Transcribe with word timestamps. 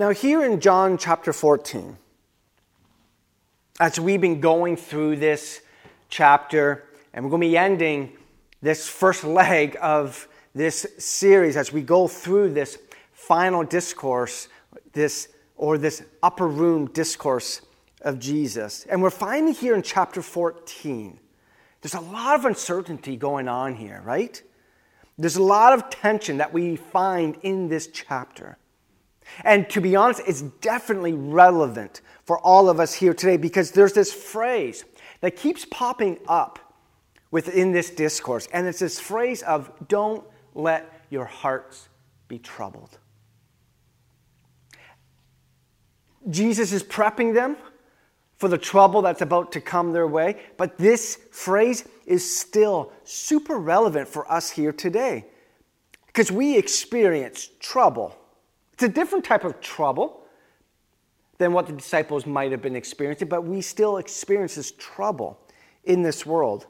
Now, 0.00 0.12
here 0.12 0.42
in 0.42 0.60
John 0.60 0.96
chapter 0.96 1.30
14, 1.30 1.94
as 3.78 4.00
we've 4.00 4.18
been 4.18 4.40
going 4.40 4.78
through 4.78 5.16
this 5.16 5.60
chapter, 6.08 6.86
and 7.12 7.22
we're 7.22 7.28
going 7.28 7.42
to 7.42 7.48
be 7.48 7.58
ending 7.58 8.16
this 8.62 8.88
first 8.88 9.24
leg 9.24 9.76
of 9.78 10.26
this 10.54 10.86
series 10.96 11.54
as 11.58 11.70
we 11.70 11.82
go 11.82 12.08
through 12.08 12.54
this 12.54 12.78
final 13.12 13.62
discourse, 13.62 14.48
this 14.94 15.28
or 15.58 15.76
this 15.76 16.02
upper 16.22 16.48
room 16.48 16.86
discourse 16.86 17.60
of 18.00 18.18
Jesus. 18.18 18.86
And 18.88 19.02
we're 19.02 19.10
finding 19.10 19.52
here 19.52 19.74
in 19.74 19.82
chapter 19.82 20.22
14, 20.22 21.20
there's 21.82 21.92
a 21.92 22.00
lot 22.00 22.36
of 22.36 22.46
uncertainty 22.46 23.18
going 23.18 23.48
on 23.48 23.74
here, 23.74 24.00
right? 24.02 24.42
There's 25.18 25.36
a 25.36 25.42
lot 25.42 25.74
of 25.74 25.90
tension 25.90 26.38
that 26.38 26.54
we 26.54 26.76
find 26.76 27.36
in 27.42 27.68
this 27.68 27.86
chapter. 27.86 28.56
And 29.44 29.68
to 29.70 29.80
be 29.80 29.96
honest, 29.96 30.22
it's 30.26 30.42
definitely 30.42 31.12
relevant 31.12 32.00
for 32.24 32.38
all 32.38 32.68
of 32.68 32.80
us 32.80 32.94
here 32.94 33.14
today 33.14 33.36
because 33.36 33.70
there's 33.70 33.92
this 33.92 34.12
phrase 34.12 34.84
that 35.20 35.36
keeps 35.36 35.64
popping 35.64 36.18
up 36.28 36.58
within 37.30 37.72
this 37.72 37.90
discourse. 37.90 38.48
And 38.52 38.66
it's 38.66 38.80
this 38.80 38.98
phrase 38.98 39.42
of 39.42 39.70
don't 39.88 40.24
let 40.54 41.04
your 41.10 41.24
hearts 41.24 41.88
be 42.28 42.38
troubled. 42.38 42.98
Jesus 46.28 46.72
is 46.72 46.82
prepping 46.82 47.34
them 47.34 47.56
for 48.36 48.48
the 48.48 48.58
trouble 48.58 49.02
that's 49.02 49.22
about 49.22 49.52
to 49.52 49.60
come 49.60 49.92
their 49.92 50.06
way, 50.06 50.40
but 50.56 50.78
this 50.78 51.18
phrase 51.30 51.84
is 52.06 52.38
still 52.38 52.92
super 53.04 53.58
relevant 53.58 54.08
for 54.08 54.30
us 54.30 54.50
here 54.50 54.72
today 54.72 55.26
because 56.06 56.32
we 56.32 56.56
experience 56.56 57.50
trouble. 57.60 58.16
It's 58.80 58.88
a 58.88 58.94
different 58.94 59.26
type 59.26 59.44
of 59.44 59.60
trouble 59.60 60.22
than 61.36 61.52
what 61.52 61.66
the 61.66 61.74
disciples 61.74 62.24
might 62.24 62.50
have 62.50 62.62
been 62.62 62.76
experiencing, 62.76 63.28
but 63.28 63.44
we 63.44 63.60
still 63.60 63.98
experience 63.98 64.54
this 64.54 64.72
trouble 64.72 65.38
in 65.84 66.00
this 66.00 66.24
world. 66.24 66.66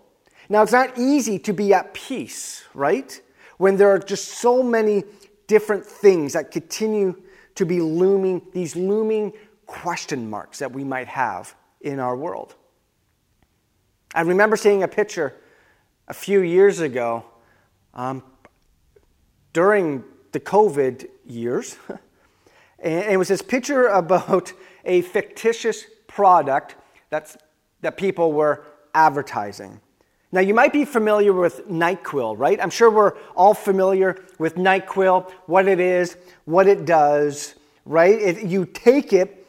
Now, 0.49 0.65
it's 0.65 0.73
not 0.73 0.99
easy 0.99 1.39
to 1.39 1.53
be 1.53 1.73
at 1.73 1.95
peace, 1.95 2.65
right? 2.75 3.21
When 3.59 3.77
there 3.77 3.91
are 3.91 4.01
just 4.01 4.25
so 4.25 4.61
many 4.61 5.05
different 5.47 5.87
things 5.87 6.33
that 6.33 6.51
continue 6.51 7.15
to 7.55 7.65
be 7.65 7.81
looming, 7.81 8.43
these 8.53 8.75
looming 8.75 9.33
question 9.67 10.29
marks 10.29 10.59
that 10.59 10.73
we 10.73 10.83
might 10.83 11.07
have 11.07 11.55
in 11.81 12.01
our 12.01 12.17
world. 12.17 12.57
I 14.17 14.23
remember 14.23 14.57
seeing 14.57 14.83
a 14.83 14.89
picture 14.89 15.37
a 16.09 16.15
few 16.15 16.41
years 16.41 16.81
ago 16.81 17.25
um, 17.95 18.25
during 19.53 20.03
the 20.33 20.41
COVID 20.41 21.09
years. 21.27 21.77
and 22.79 23.13
it 23.13 23.17
was 23.17 23.29
this 23.29 23.43
picture 23.43 23.87
about 23.89 24.53
a 24.85 25.03
fictitious 25.03 25.85
product 26.07 26.77
that's, 27.11 27.37
that 27.81 27.97
people 27.97 28.33
were 28.33 28.65
advertising. 28.95 29.81
Now, 30.33 30.41
you 30.41 30.55
might 30.55 30.73
be 30.73 30.85
familiar 30.85 31.33
with 31.33 31.67
NyQuil, 31.69 32.39
right? 32.39 32.61
I'm 32.63 32.71
sure 32.71 32.89
we're 32.89 33.17
all 33.35 33.55
familiar 33.55 34.25
with 34.39 34.55
NyQuil, 34.55 35.31
what 35.47 35.67
it 35.67 35.81
is, 35.81 36.17
what 36.45 36.69
it 36.69 36.85
does, 36.85 37.57
right? 37.85 38.15
It, 38.15 38.45
you 38.45 38.65
take 38.65 39.13
it 39.13 39.45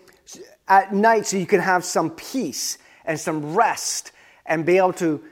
at 0.68 0.94
night 0.94 1.28
so 1.28 1.38
you 1.38 1.46
can 1.46 1.60
have 1.60 1.86
some 1.86 2.10
peace 2.12 2.80
and 3.06 3.20
some 3.20 3.54
rest 3.54 4.12
and 4.48 4.66
be 4.66 4.78
able 4.78 4.94
to, 4.94 5.24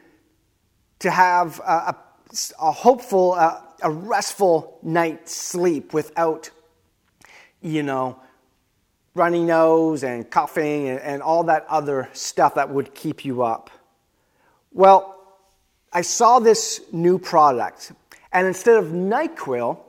to 0.99 1.09
have 1.09 1.59
a, 1.61 1.95
a, 1.95 1.95
a 2.61 2.71
hopeful, 2.71 3.33
a, 3.33 3.68
a 3.81 3.89
restful 3.91 4.77
night's 4.83 5.35
sleep 5.35 5.93
without, 5.93 6.49
you 7.61 7.83
know, 7.83 8.19
runny 9.15 9.43
nose 9.43 10.03
and 10.03 10.29
coughing 10.29 10.87
and, 10.89 10.99
and 10.99 11.21
all 11.21 11.43
that 11.45 11.65
other 11.67 12.09
stuff 12.13 12.55
that 12.55 12.69
would 12.69 12.93
keep 12.93 13.25
you 13.25 13.43
up. 13.43 13.69
Well, 14.71 15.15
I 15.91 16.01
saw 16.01 16.39
this 16.39 16.81
new 16.91 17.17
product, 17.17 17.91
and 18.31 18.45
instead 18.45 18.77
of 18.77 18.85
NyQuil, 18.85 19.79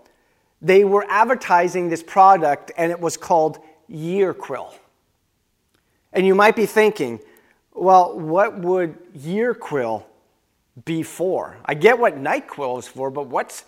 they 0.63 0.85
were 0.85 1.05
advertising 1.09 1.89
this 1.89 2.03
product, 2.03 2.73
and 2.77 2.91
it 2.91 3.01
was 3.01 3.17
called 3.17 3.59
YearQuil. 3.91 4.75
And 6.13 6.27
you 6.27 6.35
might 6.35 6.57
be 6.57 6.67
thinking, 6.67 7.21
well, 7.73 8.19
what 8.19 8.59
would 8.59 8.97
YearQuil 9.15 10.05
be 10.85 11.03
for? 11.03 11.57
I 11.65 11.75
get 11.75 11.99
what 11.99 12.17
NyQuil 12.17 12.79
is 12.79 12.89
for, 12.89 13.11
but 13.11 13.27
what's, 13.27 13.65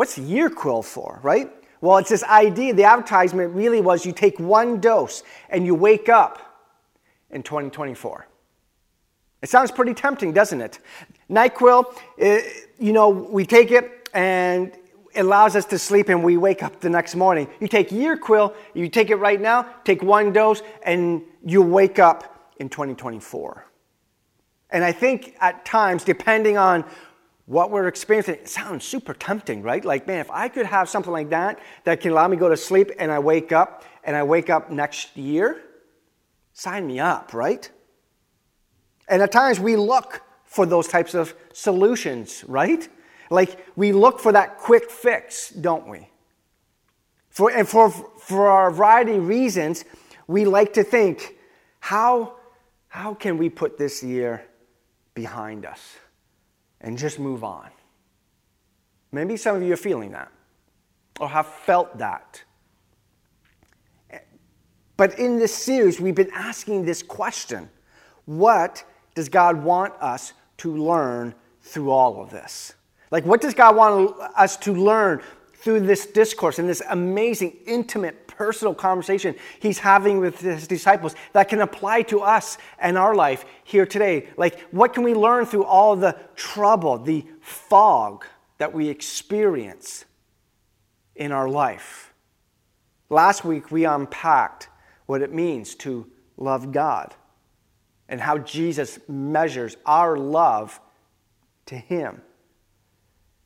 what's 0.00 0.18
YearQuil 0.18 0.82
for, 0.82 1.20
right? 1.22 1.52
Well, 1.82 1.98
it's 1.98 2.08
this 2.08 2.24
idea, 2.24 2.72
the 2.72 2.84
advertisement 2.84 3.54
really 3.54 3.82
was 3.82 4.06
you 4.06 4.12
take 4.12 4.40
one 4.40 4.80
dose 4.80 5.22
and 5.50 5.66
you 5.66 5.74
wake 5.74 6.08
up 6.08 6.38
in 7.28 7.42
2024. 7.42 8.26
It 9.42 9.50
sounds 9.50 9.70
pretty 9.70 9.92
tempting, 9.92 10.32
doesn't 10.32 10.62
it? 10.62 10.78
NyQuil, 11.28 11.94
it, 12.16 12.46
eh, 12.46 12.60
you 12.78 12.94
know, 12.94 13.10
we 13.10 13.44
take 13.44 13.72
it 13.72 14.08
and 14.14 14.72
it 15.14 15.20
allows 15.20 15.54
us 15.54 15.66
to 15.66 15.78
sleep 15.78 16.08
and 16.08 16.24
we 16.24 16.38
wake 16.38 16.62
up 16.62 16.80
the 16.80 16.88
next 16.88 17.14
morning. 17.14 17.46
You 17.60 17.68
take 17.68 17.90
YearQuil, 17.90 18.54
you 18.72 18.88
take 18.88 19.10
it 19.10 19.16
right 19.16 19.38
now, 19.38 19.66
take 19.84 20.02
one 20.02 20.32
dose, 20.32 20.62
and 20.82 21.20
you 21.44 21.60
wake 21.60 21.98
up 21.98 22.54
in 22.56 22.70
2024. 22.70 23.66
And 24.70 24.82
I 24.82 24.92
think 24.92 25.36
at 25.40 25.66
times, 25.66 26.04
depending 26.04 26.56
on 26.56 26.86
what 27.50 27.72
we're 27.72 27.88
experiencing, 27.88 28.38
sounds 28.44 28.84
super 28.84 29.12
tempting, 29.12 29.60
right? 29.60 29.84
Like, 29.84 30.06
man, 30.06 30.20
if 30.20 30.30
I 30.30 30.46
could 30.46 30.66
have 30.66 30.88
something 30.88 31.10
like 31.10 31.30
that 31.30 31.58
that 31.82 32.00
can 32.00 32.12
allow 32.12 32.28
me 32.28 32.36
to 32.36 32.40
go 32.40 32.48
to 32.48 32.56
sleep 32.56 32.92
and 32.96 33.10
I 33.10 33.18
wake 33.18 33.50
up 33.50 33.82
and 34.04 34.14
I 34.14 34.22
wake 34.22 34.48
up 34.50 34.70
next 34.70 35.16
year, 35.16 35.60
sign 36.52 36.86
me 36.86 37.00
up, 37.00 37.34
right? 37.34 37.68
And 39.08 39.20
at 39.20 39.32
times 39.32 39.58
we 39.58 39.74
look 39.74 40.22
for 40.44 40.64
those 40.64 40.86
types 40.86 41.12
of 41.12 41.34
solutions, 41.52 42.44
right? 42.46 42.88
Like 43.30 43.66
we 43.74 43.90
look 43.90 44.20
for 44.20 44.30
that 44.30 44.58
quick 44.58 44.88
fix, 44.88 45.50
don't 45.50 45.88
we? 45.88 46.08
For, 47.30 47.50
and 47.50 47.68
for, 47.68 47.90
for 47.90 48.68
a 48.68 48.72
variety 48.72 49.16
of 49.16 49.26
reasons, 49.26 49.84
we 50.28 50.44
like 50.44 50.72
to 50.74 50.84
think, 50.84 51.34
how, 51.80 52.36
how 52.86 53.12
can 53.14 53.38
we 53.38 53.50
put 53.50 53.76
this 53.76 54.04
year 54.04 54.46
behind 55.14 55.66
us 55.66 55.96
and 56.80 56.96
just 56.96 57.18
move 57.18 57.44
on? 57.44 57.68
Maybe 59.12 59.36
some 59.36 59.56
of 59.56 59.62
you 59.62 59.72
are 59.72 59.78
feeling 59.78 60.12
that 60.12 60.30
or 61.20 61.28
have 61.28 61.46
felt 61.46 61.98
that. 61.98 62.42
But 64.96 65.18
in 65.18 65.38
this 65.38 65.54
series, 65.54 66.00
we've 66.00 66.14
been 66.14 66.30
asking 66.34 66.84
this 66.84 67.02
question 67.02 67.70
What 68.26 68.84
does 69.14 69.28
God 69.28 69.62
want 69.62 69.94
us 70.00 70.32
to 70.58 70.76
learn 70.76 71.34
through 71.62 71.90
all 71.90 72.22
of 72.22 72.30
this? 72.30 72.74
Like, 73.10 73.24
what 73.24 73.40
does 73.40 73.54
God 73.54 73.76
want 73.76 74.14
us 74.36 74.56
to 74.58 74.74
learn 74.74 75.22
through 75.60 75.80
this 75.80 76.06
discourse 76.06 76.58
and 76.58 76.68
this 76.68 76.82
amazing, 76.88 77.56
intimate, 77.66 78.26
personal 78.26 78.74
conversation 78.74 79.34
he's 79.60 79.78
having 79.78 80.18
with 80.18 80.40
his 80.40 80.66
disciples 80.66 81.14
that 81.34 81.50
can 81.50 81.60
apply 81.60 82.00
to 82.00 82.20
us 82.20 82.56
and 82.78 82.96
our 82.96 83.14
life 83.14 83.44
here 83.64 83.84
today? 83.84 84.28
Like, 84.38 84.60
what 84.70 84.94
can 84.94 85.02
we 85.02 85.14
learn 85.14 85.44
through 85.44 85.64
all 85.64 85.94
the 85.94 86.16
trouble, 86.36 86.98
the 86.98 87.26
fog 87.42 88.24
that 88.56 88.72
we 88.72 88.88
experience 88.88 90.06
in 91.14 91.32
our 91.32 91.48
life? 91.48 92.14
Last 93.10 93.44
week, 93.44 93.70
we 93.70 93.84
unpacked 93.84 94.68
what 95.04 95.20
it 95.20 95.34
means 95.34 95.74
to 95.74 96.06
love 96.38 96.72
God 96.72 97.14
and 98.08 98.20
how 98.20 98.38
Jesus 98.38 98.98
measures 99.08 99.76
our 99.84 100.16
love 100.16 100.80
to 101.66 101.76
Him. 101.76 102.22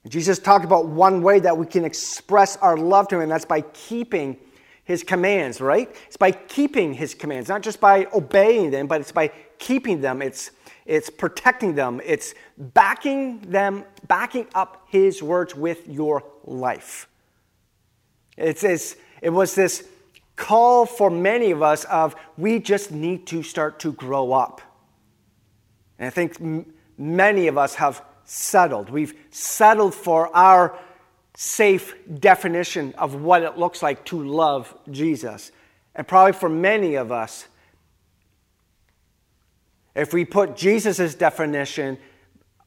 Jesus 0.08 0.38
talked 0.38 0.64
about 0.64 0.86
one 0.86 1.22
way 1.22 1.40
that 1.40 1.56
we 1.56 1.66
can 1.66 1.84
express 1.84 2.56
our 2.56 2.76
love 2.76 3.08
to 3.08 3.16
Him, 3.16 3.22
and 3.22 3.30
that's 3.30 3.46
by 3.46 3.62
keeping 3.62 4.36
His 4.84 5.02
commands, 5.02 5.60
right? 5.60 5.94
It's 6.06 6.16
by 6.16 6.32
keeping 6.32 6.92
His 6.92 7.14
commands, 7.14 7.48
not 7.48 7.62
just 7.62 7.80
by 7.80 8.06
obeying 8.12 8.70
them, 8.70 8.86
but 8.86 9.00
it's 9.00 9.12
by 9.12 9.28
keeping 9.58 10.02
them. 10.02 10.20
It's, 10.20 10.50
it's 10.84 11.08
protecting 11.08 11.74
them. 11.74 12.02
It's 12.04 12.34
backing 12.58 13.40
them, 13.40 13.84
backing 14.06 14.46
up 14.54 14.86
His 14.88 15.22
words 15.22 15.54
with 15.54 15.88
your 15.88 16.22
life. 16.44 17.08
It's 18.36 18.60
this, 18.60 18.96
it 19.22 19.30
was 19.30 19.54
this 19.54 19.88
call 20.36 20.84
for 20.84 21.10
many 21.10 21.50
of 21.50 21.62
us 21.62 21.84
of 21.84 22.14
we 22.36 22.58
just 22.58 22.90
need 22.90 23.26
to 23.28 23.42
start 23.42 23.78
to 23.80 23.92
grow 23.92 24.32
up. 24.32 24.60
And 25.98 26.08
I 26.08 26.10
think 26.10 26.40
m- 26.40 26.66
many 26.98 27.46
of 27.46 27.56
us 27.56 27.76
have 27.76 28.02
settled. 28.24 28.90
We've 28.90 29.14
settled 29.30 29.94
for 29.94 30.34
our 30.34 30.78
safe 31.36 31.94
definition 32.20 32.94
of 32.96 33.14
what 33.14 33.42
it 33.42 33.58
looks 33.58 33.82
like 33.82 34.04
to 34.06 34.22
love 34.22 34.74
Jesus. 34.90 35.50
And 35.94 36.06
probably 36.06 36.32
for 36.32 36.48
many 36.48 36.94
of 36.94 37.12
us, 37.12 37.46
if 39.94 40.12
we 40.12 40.24
put 40.24 40.56
Jesus' 40.56 41.14
definition 41.14 41.98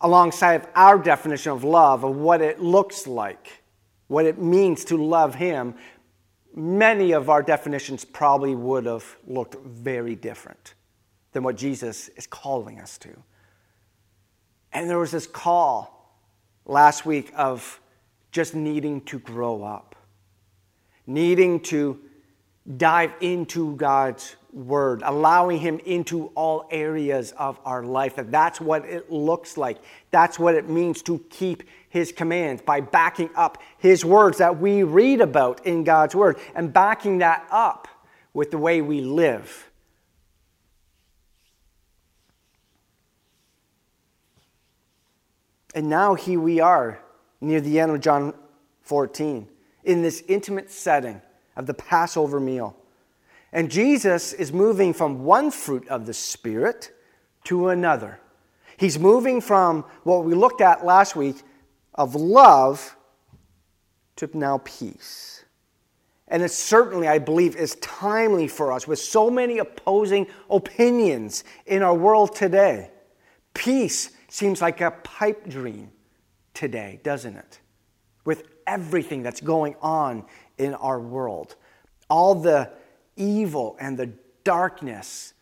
alongside 0.01 0.62
of 0.62 0.68
our 0.75 0.98
definition 0.98 1.51
of 1.51 1.63
love, 1.63 2.04
of 2.04 2.15
what 2.15 2.42
it 2.42 2.62
looks 2.62 3.07
like, 3.07 3.63
what 4.07 4.25
it 4.25 4.39
means 4.39 4.86
to 4.86 4.98
love 4.98 5.36
Him, 5.36 5.75
many 6.56 7.12
of 7.12 7.30
our 7.30 7.44
definitions 7.44 8.06
probably 8.06 8.56
would 8.56 8.86
have 8.86 9.18
looked 9.25 9.56
very 9.65 10.15
different 10.15 10.74
than 11.31 11.44
what 11.44 11.57
Jesus 11.57 12.09
is 12.09 12.27
calling 12.27 12.80
us 12.80 12.98
to. 13.00 13.09
And 14.77 14.88
there 14.88 15.00
was 15.00 15.09
this 15.09 15.25
call 15.25 16.13
last 16.68 17.03
week 17.03 17.33
of 17.35 17.81
just 18.31 18.53
needing 18.53 19.01
to 19.06 19.18
grow 19.18 19.63
up, 19.63 19.95
needing 21.07 21.62
to 21.62 22.00
dive 22.77 23.12
into 23.19 23.75
God's 23.75 24.35
word, 24.53 25.01
allowing 25.03 25.57
him 25.57 25.79
into 25.79 26.27
all 26.35 26.68
areas 26.69 27.31
of 27.39 27.59
our 27.65 27.83
life. 27.83 28.18
That 28.18 28.29
that's 28.29 28.62
what 28.62 28.85
it 28.85 29.12
looks 29.12 29.57
like. 29.57 29.79
That's 30.12 30.38
what 30.38 30.53
it 30.53 30.69
means 30.69 31.01
to 31.03 31.25
keep 31.31 31.63
his 31.89 32.12
commands 32.12 32.62
by 32.62 32.81
backing 32.81 33.31
up 33.35 33.57
his 33.80 34.06
words 34.06 34.38
that 34.38 34.59
we 34.59 34.83
read 34.83 35.21
about 35.21 35.65
in 35.65 35.85
God's 35.85 36.13
word 36.13 36.38
and 36.53 36.71
backing 36.71 37.18
that 37.18 37.47
up 37.50 37.88
with 38.31 38.51
the 38.51 38.59
way 38.59 38.81
we 38.81 39.01
live. 39.01 39.67
And 45.77 45.89
now 45.89 46.15
here 46.15 46.39
we 46.39 46.59
are 46.59 47.00
near 47.39 47.62
the 47.62 47.79
end 47.79 47.91
of 47.91 48.01
John 48.01 48.33
14 48.81 49.47
in 49.83 50.01
this 50.01 50.24
intimate 50.27 50.71
setting 50.71 51.21
of 51.56 51.68
the 51.68 51.75
Passover 51.75 52.39
meal. 52.39 52.75
And 53.51 53.69
Jesus 53.69 54.33
is 54.33 54.51
moving 54.51 54.91
from 54.91 55.24
one 55.24 55.51
fruit 55.51 55.88
of 55.88 56.07
the 56.07 56.15
Spirit 56.15 56.91
to 57.44 57.68
another. 57.68 58.19
He's 58.77 58.97
moving 58.97 59.39
from 59.39 59.85
what 60.01 60.25
we 60.25 60.33
looked 60.33 60.62
at 60.62 60.83
last 60.83 61.15
week 61.15 61.44
of 61.94 62.15
love 62.15 62.97
to 64.15 64.27
now 64.33 64.62
peace. 64.65 65.45
And 66.27 66.41
it 66.41 66.50
certainly, 66.50 67.07
I 67.07 67.19
believe, 67.19 67.56
is 67.56 67.75
timely 67.75 68.47
for 68.47 68.71
us 68.71 68.88
with 68.88 68.97
so 68.97 69.30
many 69.30 69.59
opposing 69.59 70.25
opinions 70.50 71.44
in 71.68 71.83
our 71.83 71.94
world 71.94 72.35
today. 72.35 72.89
Peace 73.53 74.09
seems 74.27 74.62
like 74.62 74.81
a 74.81 74.91
pipe 74.91 75.47
dream 75.47 75.91
today, 76.53 77.00
doesn't 77.03 77.35
it? 77.35 77.59
With 78.25 78.44
everything 78.65 79.24
that's 79.24 79.41
going 79.41 79.75
on 79.81 80.25
in 80.57 80.74
our 80.75 81.00
world, 81.00 81.56
all 82.09 82.35
the 82.35 82.71
evil 83.15 83.77
and 83.79 83.97
the 83.97 84.12
darkness 84.44 85.33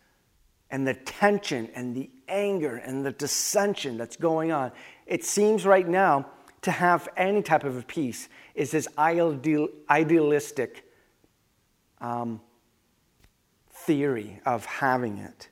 and 0.70 0.86
the 0.86 0.94
tension 0.94 1.68
and 1.74 1.94
the 1.94 2.10
anger 2.28 2.76
and 2.76 3.04
the 3.06 3.12
dissension 3.12 3.96
that's 3.96 4.16
going 4.16 4.50
on. 4.50 4.72
It 5.06 5.24
seems 5.24 5.64
right 5.64 5.86
now 5.86 6.26
to 6.62 6.70
have 6.70 7.08
any 7.16 7.42
type 7.42 7.64
of 7.64 7.76
a 7.76 7.82
peace 7.82 8.28
is 8.54 8.72
this 8.72 8.88
ideal, 8.98 9.68
idealistic 9.88 10.84
um, 12.00 12.40
theory 13.70 14.40
of 14.44 14.64
having 14.64 15.18
it. 15.18 15.48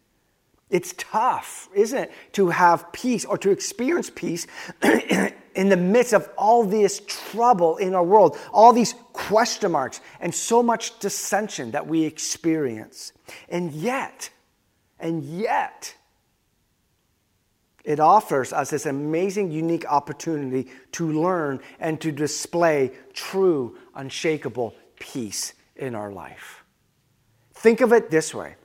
It's 0.71 0.95
tough, 0.97 1.69
isn't 1.75 1.99
it, 1.99 2.13
to 2.33 2.49
have 2.49 2.93
peace 2.93 3.25
or 3.25 3.39
to 3.39 3.51
experience 3.51 4.11
peace 4.11 4.47
in 4.83 5.69
the 5.69 5.77
midst 5.77 6.13
of 6.13 6.29
all 6.37 6.65
this 6.65 7.03
trouble 7.07 7.77
in 7.77 7.95
our 7.95 8.03
world, 8.03 8.39
all 8.53 8.73
these 8.73 8.95
question 9.13 9.73
marks, 9.73 10.01
and 10.21 10.35
so 10.35 10.63
much 10.63 10.99
dissension 10.99 11.71
that 11.73 11.87
we 11.87 12.05
experience. 12.05 13.13
And 13.49 13.73
yet, 13.73 14.31
and 14.99 15.23
yet, 15.23 15.95
it 17.85 18.01
offers 18.01 18.53
us 18.53 18.71
this 18.71 18.87
amazing, 18.87 19.53
unique 19.53 19.85
opportunity 19.87 20.71
to 20.93 21.13
learn 21.13 21.61
and 21.79 22.01
to 22.01 22.11
display 22.11 22.93
true, 23.13 23.77
unshakable 23.95 24.75
peace 24.99 25.53
in 25.77 25.95
our 25.95 26.11
life. 26.11 26.65
Think 27.53 27.83
of 27.83 27.93
it 27.93 28.11
this 28.11 28.35
way 28.35 28.57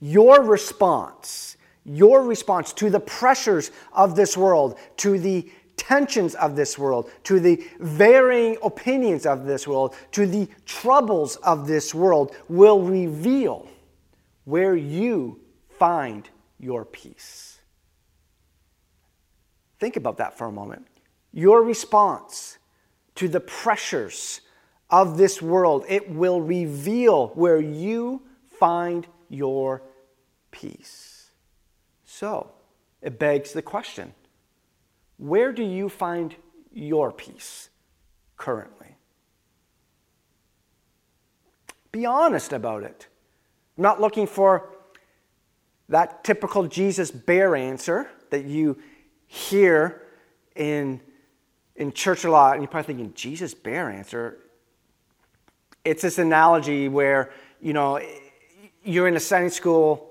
your 0.00 0.42
response, 0.42 1.56
your 1.84 2.24
response 2.24 2.72
to 2.74 2.90
the 2.90 3.00
pressures 3.00 3.70
of 3.92 4.16
this 4.16 4.36
world, 4.36 4.78
to 4.98 5.18
the 5.18 5.50
tensions 5.76 6.34
of 6.34 6.56
this 6.56 6.78
world, 6.78 7.10
to 7.24 7.40
the 7.40 7.64
varying 7.78 8.56
opinions 8.62 9.24
of 9.26 9.46
this 9.46 9.66
world, 9.66 9.94
to 10.12 10.26
the 10.26 10.48
troubles 10.66 11.36
of 11.36 11.66
this 11.66 11.94
world, 11.94 12.36
will 12.48 12.80
reveal 12.80 13.66
where 14.44 14.76
you 14.76 15.40
find 15.78 16.28
your 16.58 16.84
peace. 16.84 17.60
Think 19.78 19.96
about 19.96 20.18
that 20.18 20.36
for 20.36 20.46
a 20.46 20.52
moment. 20.52 20.86
Your 21.32 21.62
response 21.62 22.58
to 23.14 23.28
the 23.28 23.40
pressures 23.40 24.42
of 24.90 25.16
this 25.16 25.40
world, 25.40 25.84
it 25.88 26.10
will 26.10 26.40
reveal 26.40 27.28
where 27.28 27.60
you 27.60 28.22
find 28.58 29.06
your 29.30 29.82
peace. 30.50 31.30
So, 32.04 32.52
it 33.02 33.18
begs 33.18 33.52
the 33.52 33.62
question 33.62 34.14
where 35.16 35.52
do 35.52 35.62
you 35.62 35.88
find 35.88 36.34
your 36.72 37.12
peace 37.12 37.68
currently? 38.36 38.96
Be 41.92 42.06
honest 42.06 42.52
about 42.52 42.84
it. 42.84 43.06
I'm 43.76 43.82
not 43.82 44.00
looking 44.00 44.26
for 44.26 44.70
that 45.90 46.24
typical 46.24 46.66
Jesus 46.66 47.10
bear 47.10 47.54
answer 47.54 48.08
that 48.30 48.44
you 48.44 48.78
hear 49.26 50.02
in, 50.56 51.00
in 51.76 51.92
church 51.92 52.24
a 52.24 52.30
lot, 52.30 52.54
and 52.54 52.62
you're 52.62 52.70
probably 52.70 52.94
thinking, 52.94 53.12
Jesus 53.14 53.54
bear 53.54 53.90
answer. 53.90 54.38
It's 55.84 56.02
this 56.02 56.18
analogy 56.18 56.88
where, 56.88 57.32
you 57.60 57.72
know, 57.72 58.00
you're 58.84 59.08
in 59.08 59.16
a 59.16 59.20
Sunday 59.20 59.50
school 59.50 60.09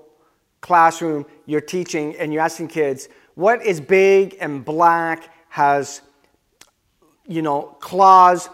classroom, 0.60 1.26
you're 1.46 1.60
teaching, 1.60 2.16
and 2.16 2.32
you're 2.32 2.42
asking 2.42 2.68
kids, 2.68 3.08
what 3.34 3.64
is 3.64 3.80
big 3.80 4.36
and 4.40 4.64
black, 4.64 5.30
has, 5.48 6.02
you 7.26 7.42
know, 7.42 7.76
claws, 7.80 8.48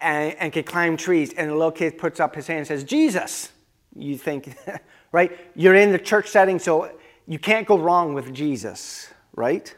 and, 0.00 0.34
and 0.38 0.52
can 0.52 0.64
climb 0.64 0.96
trees? 0.96 1.32
And 1.32 1.50
the 1.50 1.54
little 1.54 1.72
kid 1.72 1.98
puts 1.98 2.20
up 2.20 2.34
his 2.34 2.46
hand 2.46 2.58
and 2.58 2.66
says, 2.66 2.84
Jesus. 2.84 3.50
You 3.94 4.16
think, 4.16 4.56
right? 5.12 5.36
You're 5.54 5.74
in 5.74 5.92
the 5.92 5.98
church 5.98 6.28
setting, 6.28 6.58
so 6.58 6.90
you 7.26 7.38
can't 7.38 7.66
go 7.66 7.78
wrong 7.78 8.14
with 8.14 8.32
Jesus, 8.32 9.12
right? 9.34 9.74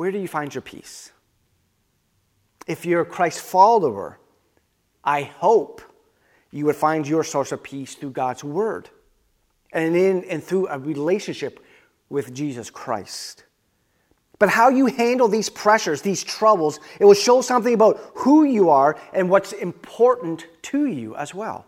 where 0.00 0.10
do 0.10 0.18
you 0.18 0.28
find 0.28 0.54
your 0.54 0.62
peace? 0.62 1.12
If 2.66 2.86
you're 2.86 3.02
a 3.02 3.04
Christ 3.04 3.42
follower, 3.42 4.18
I 5.04 5.24
hope 5.24 5.82
you 6.50 6.66
would 6.66 6.76
find 6.76 7.06
your 7.06 7.24
source 7.24 7.52
of 7.52 7.62
peace 7.62 7.94
through 7.94 8.10
God's 8.10 8.42
Word 8.42 8.88
and 9.72 9.94
in 9.94 10.24
and 10.24 10.42
through 10.42 10.68
a 10.68 10.78
relationship 10.78 11.64
with 12.08 12.34
Jesus 12.34 12.70
Christ. 12.70 13.44
But 14.38 14.48
how 14.48 14.70
you 14.70 14.86
handle 14.86 15.28
these 15.28 15.50
pressures, 15.50 16.00
these 16.02 16.24
troubles, 16.24 16.80
it 16.98 17.04
will 17.04 17.14
show 17.14 17.42
something 17.42 17.74
about 17.74 18.00
who 18.14 18.44
you 18.44 18.70
are 18.70 18.98
and 19.12 19.28
what's 19.28 19.52
important 19.52 20.46
to 20.62 20.86
you 20.86 21.14
as 21.14 21.34
well. 21.34 21.66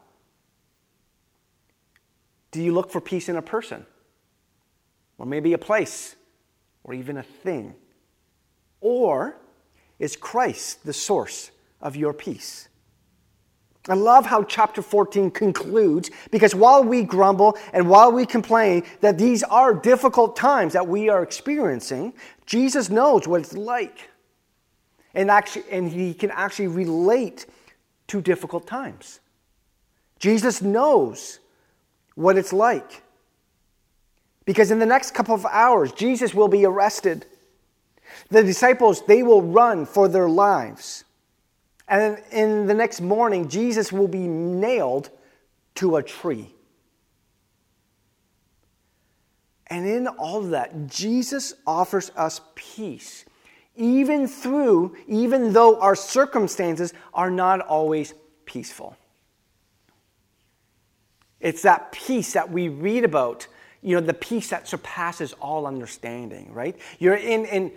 Do 2.51 2.63
you 2.63 2.73
look 2.73 2.91
for 2.91 3.01
peace 3.01 3.29
in 3.29 3.37
a 3.37 3.43
person? 3.43 3.87
Or 5.19 5.27
maybe 5.27 5.53
a 5.53 5.59
place? 5.59 6.17
Or 6.83 6.95
even 6.95 7.19
a 7.19 7.23
thing? 7.23 7.75
Or 8.81 9.37
is 9.99 10.17
Christ 10.17 10.85
the 10.85 10.93
source 10.93 11.51
of 11.81 11.95
your 11.95 12.13
peace? 12.13 12.69
I 13.89 13.95
love 13.95 14.27
how 14.27 14.45
chapter 14.45 14.81
14 14.81 15.31
concludes 15.33 16.11
because 16.31 16.55
while 16.55 16.85
we 16.85 17.03
grumble 17.03 17.59
and 17.73 17.89
while 17.89 18.13
we 18.13 18.25
complain 18.27 18.85
that 19.01 19.19
these 19.19 19.43
are 19.43 19.75
difficult 19.75 20.37
times 20.37 20.73
that 20.75 20.87
we 20.87 21.09
are 21.09 21.23
experiencing, 21.23 22.15
Jesus 22.47 22.91
knows 22.91 23.27
what 23.27 23.41
it's 23.41 23.55
like. 23.55 24.11
And, 25.15 25.31
actually, 25.31 25.65
and 25.71 25.91
he 25.91 26.15
can 26.15 26.31
actually 26.31 26.69
relate 26.69 27.47
to 28.07 28.21
difficult 28.21 28.67
times. 28.67 29.21
Jesus 30.19 30.63
knows 30.63 31.41
what 32.15 32.39
it's 32.39 32.53
like. 32.53 33.03
Because 34.45 34.71
in 34.71 34.79
the 34.79 34.87
next 34.87 35.13
couple 35.13 35.35
of 35.35 35.45
hours, 35.47 35.93
Jesus 35.93 36.33
will 36.33 36.49
be 36.49 36.65
arrested 36.65 37.27
the 38.31 38.43
disciples, 38.43 39.05
they 39.07 39.23
will 39.23 39.43
run 39.43 39.87
for 39.87 40.09
their 40.09 40.29
lives. 40.29 41.05
And 41.89 42.19
in 42.31 42.67
the 42.67 42.75
next 42.75 43.01
morning, 43.01 43.49
Jesus 43.49 43.93
will 43.93 44.09
be 44.09 44.27
nailed 44.27 45.11
to 45.77 45.97
a 45.97 46.03
tree. 46.03 46.55
And 49.67 49.87
in 49.87 50.07
all 50.07 50.45
of 50.45 50.51
that, 50.51 50.87
Jesus 50.87 51.55
offers 51.67 52.11
us 52.17 52.41
peace, 52.55 53.25
even 53.75 54.29
through, 54.29 54.97
even 55.09 55.53
though 55.53 55.81
our 55.81 55.97
circumstances 55.97 56.93
are 57.15 57.31
not 57.31 57.61
always 57.61 58.13
peaceful. 58.45 58.97
It's 61.41 61.63
that 61.63 61.91
peace 61.91 62.35
that 62.35 62.51
we 62.51 62.69
read 62.69 63.05
about, 63.05 63.47
you 63.81 63.95
know, 63.97 64.07
the 64.07 64.15
peace 64.15 64.51
that 64.51 64.69
surpasses 64.69 65.33
all 65.35 65.67
understanding, 65.67 66.53
right? 66.53 66.79
You're 66.99 67.15
in, 67.15 67.47
in 67.47 67.73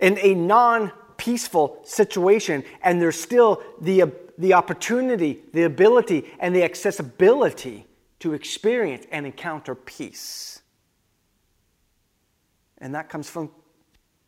in 0.00 0.18
a 0.18 0.34
non 0.34 0.92
peaceful 1.20 1.78
situation, 1.84 2.64
and 2.82 3.00
there's 3.00 3.20
still 3.20 3.62
the, 3.82 4.10
the 4.38 4.54
opportunity, 4.54 5.42
the 5.52 5.64
ability, 5.64 6.24
and 6.40 6.56
the 6.56 6.62
accessibility 6.62 7.86
to 8.20 8.32
experience 8.32 9.04
and 9.12 9.26
encounter 9.26 9.74
peace. 9.74 10.62
And 12.78 12.94
that 12.94 13.10
comes 13.10 13.28
from 13.28 13.50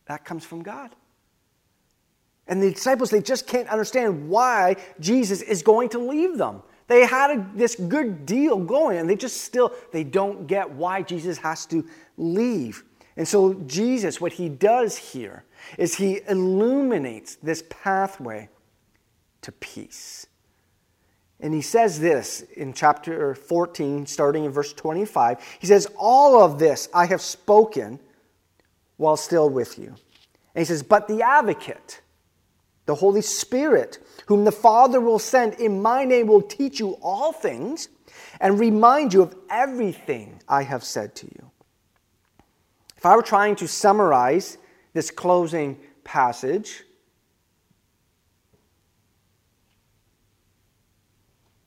that 0.06 0.24
comes 0.26 0.44
from 0.44 0.62
God. 0.62 0.94
And 2.46 2.62
the 2.62 2.72
disciples, 2.72 3.08
they 3.08 3.22
just 3.22 3.46
can't 3.46 3.68
understand 3.68 4.28
why 4.28 4.76
Jesus 5.00 5.40
is 5.40 5.62
going 5.62 5.88
to 5.90 5.98
leave 5.98 6.36
them. 6.36 6.62
They 6.88 7.06
had 7.06 7.30
a, 7.30 7.50
this 7.54 7.76
good 7.76 8.26
deal 8.26 8.58
going, 8.58 8.98
and 8.98 9.08
they 9.08 9.16
just 9.16 9.42
still, 9.42 9.72
they 9.92 10.04
don't 10.04 10.46
get 10.46 10.68
why 10.70 11.00
Jesus 11.00 11.38
has 11.38 11.64
to 11.66 11.86
leave. 12.18 12.84
And 13.16 13.28
so, 13.28 13.54
Jesus, 13.54 14.20
what 14.20 14.34
he 14.34 14.48
does 14.48 14.96
here 14.96 15.44
is 15.78 15.96
he 15.96 16.20
illuminates 16.28 17.36
this 17.36 17.62
pathway 17.68 18.48
to 19.42 19.52
peace. 19.52 20.26
And 21.40 21.52
he 21.52 21.60
says 21.60 21.98
this 21.98 22.42
in 22.56 22.72
chapter 22.72 23.34
14, 23.34 24.06
starting 24.06 24.44
in 24.44 24.52
verse 24.52 24.72
25. 24.72 25.58
He 25.58 25.66
says, 25.66 25.88
All 25.96 26.40
of 26.40 26.58
this 26.58 26.88
I 26.94 27.06
have 27.06 27.20
spoken 27.20 27.98
while 28.96 29.16
still 29.16 29.50
with 29.50 29.78
you. 29.78 29.88
And 29.88 30.60
he 30.60 30.64
says, 30.64 30.82
But 30.82 31.08
the 31.08 31.22
advocate, 31.22 32.00
the 32.86 32.94
Holy 32.94 33.22
Spirit, 33.22 33.98
whom 34.26 34.44
the 34.44 34.52
Father 34.52 35.00
will 35.00 35.18
send 35.18 35.54
in 35.54 35.82
my 35.82 36.04
name, 36.04 36.28
will 36.28 36.42
teach 36.42 36.78
you 36.78 36.96
all 37.02 37.32
things 37.32 37.88
and 38.40 38.58
remind 38.58 39.12
you 39.12 39.22
of 39.22 39.34
everything 39.50 40.40
I 40.48 40.62
have 40.62 40.84
said 40.84 41.14
to 41.16 41.26
you. 41.26 41.50
If 43.02 43.06
I 43.06 43.16
were 43.16 43.22
trying 43.22 43.56
to 43.56 43.66
summarize 43.66 44.58
this 44.92 45.10
closing 45.10 45.76
passage, 46.04 46.84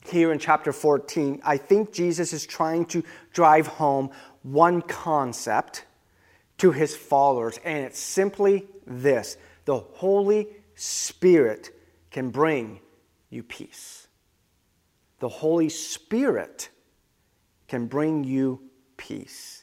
here 0.06 0.32
in 0.32 0.40
chapter 0.40 0.72
14, 0.72 1.42
I 1.44 1.58
think 1.58 1.92
Jesus 1.92 2.32
is 2.32 2.46
trying 2.46 2.86
to 2.86 3.04
drive 3.34 3.68
home 3.68 4.12
one 4.44 4.82
concept 4.82 5.84
to 6.60 6.72
his 6.72 6.96
followers, 6.96 7.60
and 7.66 7.84
it's 7.84 8.00
simply 8.00 8.68
this 8.88 9.36
the 9.66 9.80
Holy 9.80 10.48
Spirit 10.76 11.78
can 12.12 12.30
bring 12.30 12.80
you 13.30 13.44
peace. 13.44 14.08
The 15.20 15.28
Holy 15.28 15.68
Spirit 15.68 16.70
can 17.68 17.88
bring 17.88 18.24
you 18.24 18.62
peace. 18.96 19.55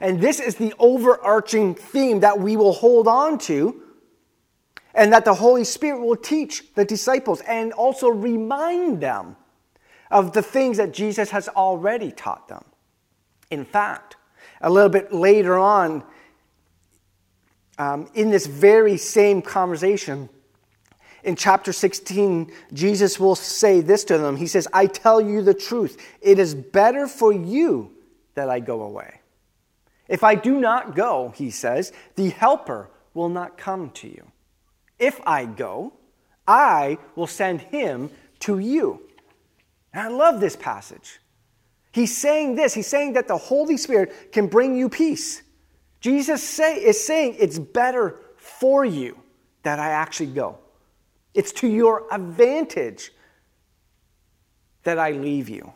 And 0.00 0.20
this 0.20 0.40
is 0.40 0.56
the 0.56 0.72
overarching 0.78 1.74
theme 1.74 2.20
that 2.20 2.40
we 2.40 2.56
will 2.56 2.72
hold 2.72 3.06
on 3.06 3.38
to, 3.40 3.82
and 4.94 5.12
that 5.12 5.24
the 5.24 5.34
Holy 5.34 5.64
Spirit 5.64 6.00
will 6.00 6.16
teach 6.16 6.74
the 6.74 6.84
disciples 6.84 7.40
and 7.42 7.72
also 7.72 8.08
remind 8.08 9.00
them 9.00 9.36
of 10.10 10.32
the 10.32 10.42
things 10.42 10.78
that 10.78 10.92
Jesus 10.92 11.30
has 11.30 11.48
already 11.48 12.10
taught 12.10 12.48
them. 12.48 12.64
In 13.50 13.64
fact, 13.64 14.16
a 14.60 14.70
little 14.70 14.88
bit 14.88 15.12
later 15.12 15.58
on, 15.58 16.02
um, 17.78 18.10
in 18.14 18.30
this 18.30 18.46
very 18.46 18.96
same 18.96 19.42
conversation, 19.42 20.28
in 21.22 21.36
chapter 21.36 21.72
16, 21.72 22.50
Jesus 22.72 23.20
will 23.20 23.34
say 23.34 23.80
this 23.80 24.04
to 24.04 24.18
them. 24.18 24.36
He 24.36 24.46
says, 24.46 24.66
I 24.72 24.86
tell 24.86 25.20
you 25.20 25.42
the 25.42 25.54
truth. 25.54 26.00
It 26.20 26.38
is 26.38 26.54
better 26.54 27.06
for 27.06 27.32
you 27.32 27.92
that 28.34 28.48
I 28.48 28.60
go 28.60 28.82
away. 28.82 29.19
If 30.10 30.24
I 30.24 30.34
do 30.34 30.58
not 30.58 30.96
go, 30.96 31.32
he 31.36 31.50
says, 31.50 31.92
the 32.16 32.30
Helper 32.30 32.90
will 33.14 33.28
not 33.28 33.56
come 33.56 33.90
to 33.90 34.08
you. 34.08 34.30
If 34.98 35.20
I 35.24 35.44
go, 35.46 35.92
I 36.48 36.98
will 37.14 37.28
send 37.28 37.60
him 37.60 38.10
to 38.40 38.58
you. 38.58 39.02
And 39.94 40.02
I 40.02 40.08
love 40.08 40.40
this 40.40 40.56
passage. 40.56 41.20
He's 41.92 42.16
saying 42.16 42.56
this. 42.56 42.74
He's 42.74 42.88
saying 42.88 43.12
that 43.12 43.28
the 43.28 43.36
Holy 43.36 43.76
Spirit 43.76 44.32
can 44.32 44.48
bring 44.48 44.76
you 44.76 44.88
peace. 44.88 45.42
Jesus 46.00 46.42
say, 46.42 46.74
is 46.76 47.04
saying 47.04 47.36
it's 47.38 47.58
better 47.58 48.18
for 48.36 48.84
you 48.84 49.16
that 49.62 49.78
I 49.78 49.90
actually 49.90 50.32
go. 50.32 50.58
It's 51.34 51.52
to 51.52 51.68
your 51.68 52.12
advantage 52.12 53.12
that 54.82 54.98
I 54.98 55.12
leave 55.12 55.48
you. 55.48 55.72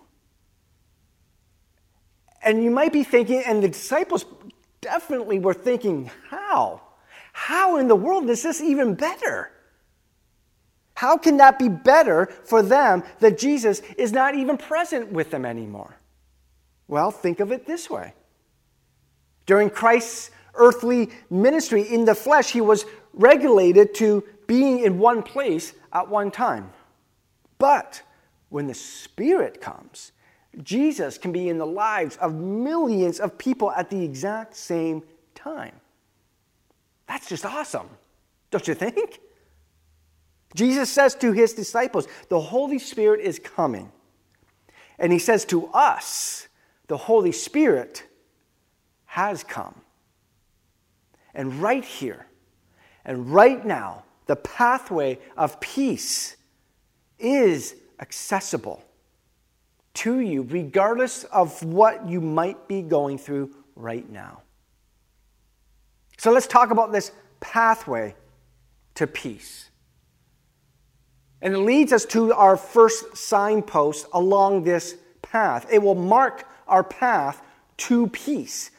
And 2.44 2.62
you 2.62 2.70
might 2.70 2.92
be 2.92 3.02
thinking, 3.02 3.42
and 3.44 3.62
the 3.62 3.68
disciples 3.68 4.26
definitely 4.82 5.38
were 5.38 5.54
thinking, 5.54 6.10
how? 6.28 6.82
How 7.32 7.78
in 7.78 7.88
the 7.88 7.96
world 7.96 8.28
is 8.28 8.42
this 8.42 8.60
even 8.60 8.94
better? 8.94 9.50
How 10.94 11.16
can 11.16 11.38
that 11.38 11.58
be 11.58 11.68
better 11.68 12.26
for 12.44 12.62
them 12.62 13.02
that 13.18 13.38
Jesus 13.38 13.80
is 13.98 14.12
not 14.12 14.34
even 14.34 14.58
present 14.58 15.10
with 15.10 15.30
them 15.30 15.44
anymore? 15.44 15.96
Well, 16.86 17.10
think 17.10 17.40
of 17.40 17.50
it 17.50 17.66
this 17.66 17.88
way. 17.90 18.12
During 19.46 19.70
Christ's 19.70 20.30
earthly 20.54 21.10
ministry 21.30 21.82
in 21.82 22.04
the 22.04 22.14
flesh, 22.14 22.50
he 22.50 22.60
was 22.60 22.84
regulated 23.14 23.94
to 23.96 24.22
being 24.46 24.80
in 24.80 24.98
one 24.98 25.22
place 25.22 25.72
at 25.92 26.08
one 26.08 26.30
time. 26.30 26.70
But 27.58 28.02
when 28.50 28.66
the 28.66 28.74
Spirit 28.74 29.60
comes, 29.60 30.12
Jesus 30.62 31.18
can 31.18 31.32
be 31.32 31.48
in 31.48 31.58
the 31.58 31.66
lives 31.66 32.16
of 32.18 32.34
millions 32.34 33.20
of 33.20 33.36
people 33.38 33.70
at 33.72 33.90
the 33.90 34.02
exact 34.02 34.56
same 34.56 35.02
time. 35.34 35.74
That's 37.06 37.28
just 37.28 37.44
awesome, 37.44 37.88
don't 38.50 38.66
you 38.66 38.74
think? 38.74 39.20
Jesus 40.54 40.90
says 40.90 41.14
to 41.16 41.32
his 41.32 41.52
disciples, 41.52 42.06
The 42.28 42.40
Holy 42.40 42.78
Spirit 42.78 43.20
is 43.20 43.38
coming. 43.38 43.90
And 44.98 45.12
he 45.12 45.18
says 45.18 45.44
to 45.46 45.66
us, 45.68 46.48
The 46.86 46.96
Holy 46.96 47.32
Spirit 47.32 48.04
has 49.06 49.42
come. 49.42 49.74
And 51.34 51.54
right 51.60 51.84
here 51.84 52.26
and 53.04 53.32
right 53.32 53.64
now, 53.64 54.04
the 54.26 54.36
pathway 54.36 55.18
of 55.36 55.60
peace 55.60 56.36
is 57.18 57.74
accessible 58.00 58.82
to 59.94 60.20
you, 60.20 60.42
regardless 60.42 61.24
of 61.24 61.62
what 61.62 62.06
you 62.06 62.20
might 62.20 62.68
be 62.68 62.82
going 62.82 63.18
through 63.18 63.54
right 63.76 64.08
now. 64.10 64.42
So 66.18 66.32
let's 66.32 66.46
talk 66.46 66.70
about 66.70 66.92
this 66.92 67.12
pathway 67.40 68.14
to 68.94 69.06
peace. 69.06 69.70
And 71.42 71.54
it 71.54 71.58
leads 71.58 71.92
us 71.92 72.04
to 72.06 72.32
our 72.32 72.56
first 72.56 73.16
signpost 73.16 74.06
along 74.12 74.64
this 74.64 74.96
path. 75.22 75.66
It 75.70 75.82
will 75.82 75.94
mark 75.94 76.48
our 76.66 76.82
path 76.82 77.42
to 77.76 78.06
peace. 78.08 78.70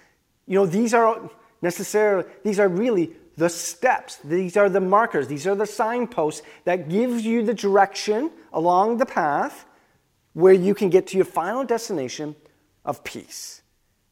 You 0.48 0.56
know, 0.56 0.66
these 0.66 0.94
are 0.94 1.30
necessarily, 1.62 2.28
these 2.44 2.60
are 2.60 2.68
really 2.68 3.14
the 3.38 3.50
steps. 3.50 4.18
These 4.24 4.58
are 4.58 4.70
the 4.70 4.80
markers. 4.80 5.28
These 5.28 5.46
are 5.46 5.56
the 5.56 5.66
signposts 5.66 6.42
that 6.64 6.90
gives 6.90 7.26
you 7.26 7.44
the 7.44 7.54
direction 7.54 8.32
along 8.54 8.98
the 8.98 9.06
path 9.06 9.66
where 10.36 10.54
you 10.54 10.76
can 10.76 10.90
get 10.90 11.08
to 11.08 11.16
your 11.18 11.26
final 11.26 11.64
destination 11.64 12.36
of 12.84 13.04
peace. 13.04 13.62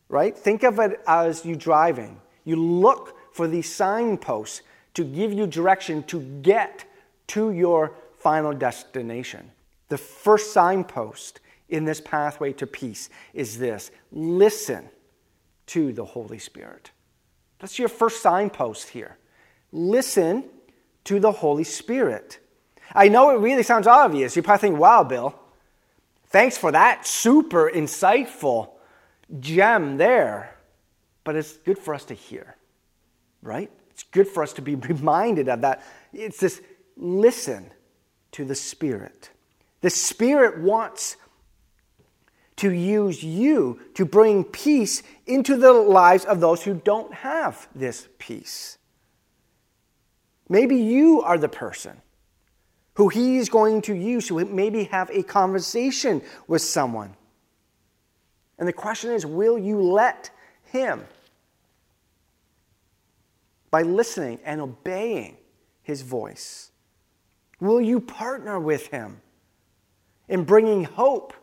Right? 0.09 0.35
Think 0.35 0.63
of 0.63 0.79
it 0.79 1.01
as 1.05 1.45
you 1.45 1.55
driving. 1.55 2.19
You 2.45 2.55
look 2.55 3.17
for 3.33 3.47
these 3.47 3.71
signposts 3.71 4.61
to 4.93 5.03
give 5.03 5.33
you 5.33 5.45
direction 5.45 6.01
to 6.03 6.21
get 6.41 6.85
to 7.27 7.51
your 7.51 7.95
final 8.17 8.53
destination. 8.53 9.51
The 9.89 9.97
first 9.97 10.53
signpost 10.53 11.41
in 11.67 11.83
this 11.85 11.99
pathway 11.99 12.53
to 12.53 12.67
peace 12.67 13.09
is 13.33 13.57
this 13.57 13.91
listen 14.11 14.89
to 15.67 15.91
the 15.91 16.05
Holy 16.05 16.39
Spirit. 16.39 16.91
That's 17.59 17.77
your 17.77 17.89
first 17.89 18.21
signpost 18.21 18.89
here. 18.89 19.17
Listen 19.71 20.45
to 21.03 21.19
the 21.19 21.31
Holy 21.31 21.63
Spirit. 21.63 22.39
I 22.93 23.09
know 23.09 23.31
it 23.31 23.39
really 23.39 23.63
sounds 23.63 23.87
obvious. 23.87 24.35
You 24.35 24.43
probably 24.43 24.69
think, 24.69 24.79
wow, 24.79 25.03
Bill, 25.03 25.37
thanks 26.33 26.57
for 26.57 26.73
that 26.73 27.07
super 27.07 27.71
insightful 27.73 28.71
gem 29.39 29.95
there. 29.95 30.57
But 31.23 31.37
it's 31.37 31.53
good 31.53 31.77
for 31.77 31.93
us 31.93 32.03
to 32.05 32.13
hear, 32.13 32.57
right? 33.41 33.71
It's 33.91 34.03
good 34.03 34.27
for 34.27 34.43
us 34.43 34.51
to 34.53 34.61
be 34.61 34.75
reminded 34.89 35.47
of 35.47 35.61
that. 35.61 35.83
It's 36.11 36.39
this 36.39 36.61
listen 36.97 37.71
to 38.33 38.43
the 38.43 38.55
Spirit. 38.55 39.29
The 39.79 39.89
Spirit 39.89 40.59
wants 40.59 41.15
to 42.57 42.71
use 42.71 43.23
you 43.23 43.79
to 43.95 44.05
bring 44.05 44.43
peace 44.43 45.01
into 45.25 45.55
the 45.57 45.73
lives 45.73 46.25
of 46.25 46.39
those 46.39 46.63
who 46.63 46.73
don't 46.73 47.13
have 47.13 47.67
this 47.73 48.07
peace. 48.19 48.77
Maybe 50.49 50.75
you 50.75 51.21
are 51.21 51.37
the 51.37 51.49
person 51.49 52.01
who 52.95 53.09
he 53.09 53.37
is 53.37 53.49
going 53.49 53.81
to 53.83 53.93
use 53.93 54.27
to 54.27 54.43
maybe 54.45 54.85
have 54.85 55.09
a 55.09 55.23
conversation 55.23 56.21
with 56.47 56.61
someone. 56.61 57.15
And 58.57 58.67
the 58.67 58.73
question 58.73 59.11
is 59.11 59.25
will 59.25 59.57
you 59.57 59.81
let 59.81 60.29
him? 60.65 61.03
By 63.71 63.81
listening 63.81 64.39
and 64.45 64.61
obeying 64.61 65.37
his 65.81 66.01
voice? 66.01 66.71
Will 67.59 67.81
you 67.81 67.99
partner 67.99 68.59
with 68.59 68.87
him 68.87 69.21
in 70.27 70.43
bringing 70.43 70.83
hope 70.83 71.33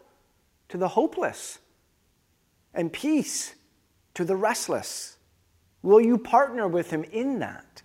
to 0.69 0.78
the 0.78 0.88
hopeless 0.88 1.59
and 2.73 2.92
peace 2.92 3.54
to 4.14 4.25
the 4.25 4.37
restless? 4.37 5.16
Will 5.83 6.00
you 6.00 6.19
partner 6.19 6.69
with 6.69 6.90
him 6.90 7.04
in 7.04 7.40
that? 7.40 7.83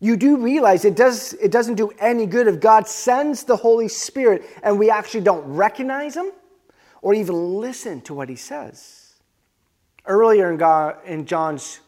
You 0.00 0.16
do 0.16 0.38
realize 0.38 0.86
it, 0.86 0.96
does, 0.96 1.34
it 1.34 1.50
doesn't 1.50 1.74
do 1.74 1.90
any 1.98 2.24
good 2.24 2.48
if 2.48 2.58
God 2.58 2.88
sends 2.88 3.44
the 3.44 3.56
Holy 3.56 3.88
Spirit 3.88 4.44
and 4.62 4.78
we 4.78 4.90
actually 4.90 5.20
don't 5.20 5.44
recognize 5.44 6.16
him 6.16 6.32
or 7.02 7.12
even 7.14 7.60
listen 7.60 8.00
to 8.02 8.14
what 8.14 8.28
he 8.30 8.36
says. 8.36 9.12
Earlier 10.06 10.50
in, 10.50 10.56
God, 10.56 10.96
in 11.04 11.26
John's 11.26 11.80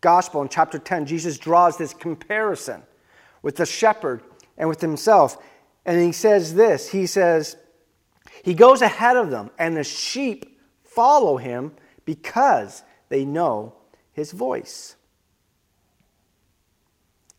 Gospel, 0.00 0.42
in 0.42 0.48
chapter 0.48 0.78
10, 0.78 1.06
Jesus 1.06 1.38
draws 1.38 1.76
this 1.76 1.92
comparison 1.92 2.82
with 3.42 3.56
the 3.56 3.66
shepherd 3.66 4.22
and 4.56 4.68
with 4.68 4.80
himself. 4.80 5.42
And 5.84 6.00
he 6.00 6.12
says 6.12 6.54
this 6.54 6.90
He 6.90 7.06
says, 7.06 7.56
He 8.42 8.54
goes 8.54 8.82
ahead 8.82 9.16
of 9.16 9.30
them, 9.30 9.50
and 9.58 9.76
the 9.76 9.84
sheep 9.84 10.60
follow 10.84 11.36
him 11.36 11.72
because 12.04 12.82
they 13.08 13.24
know 13.24 13.74
his 14.12 14.32
voice. 14.32 14.95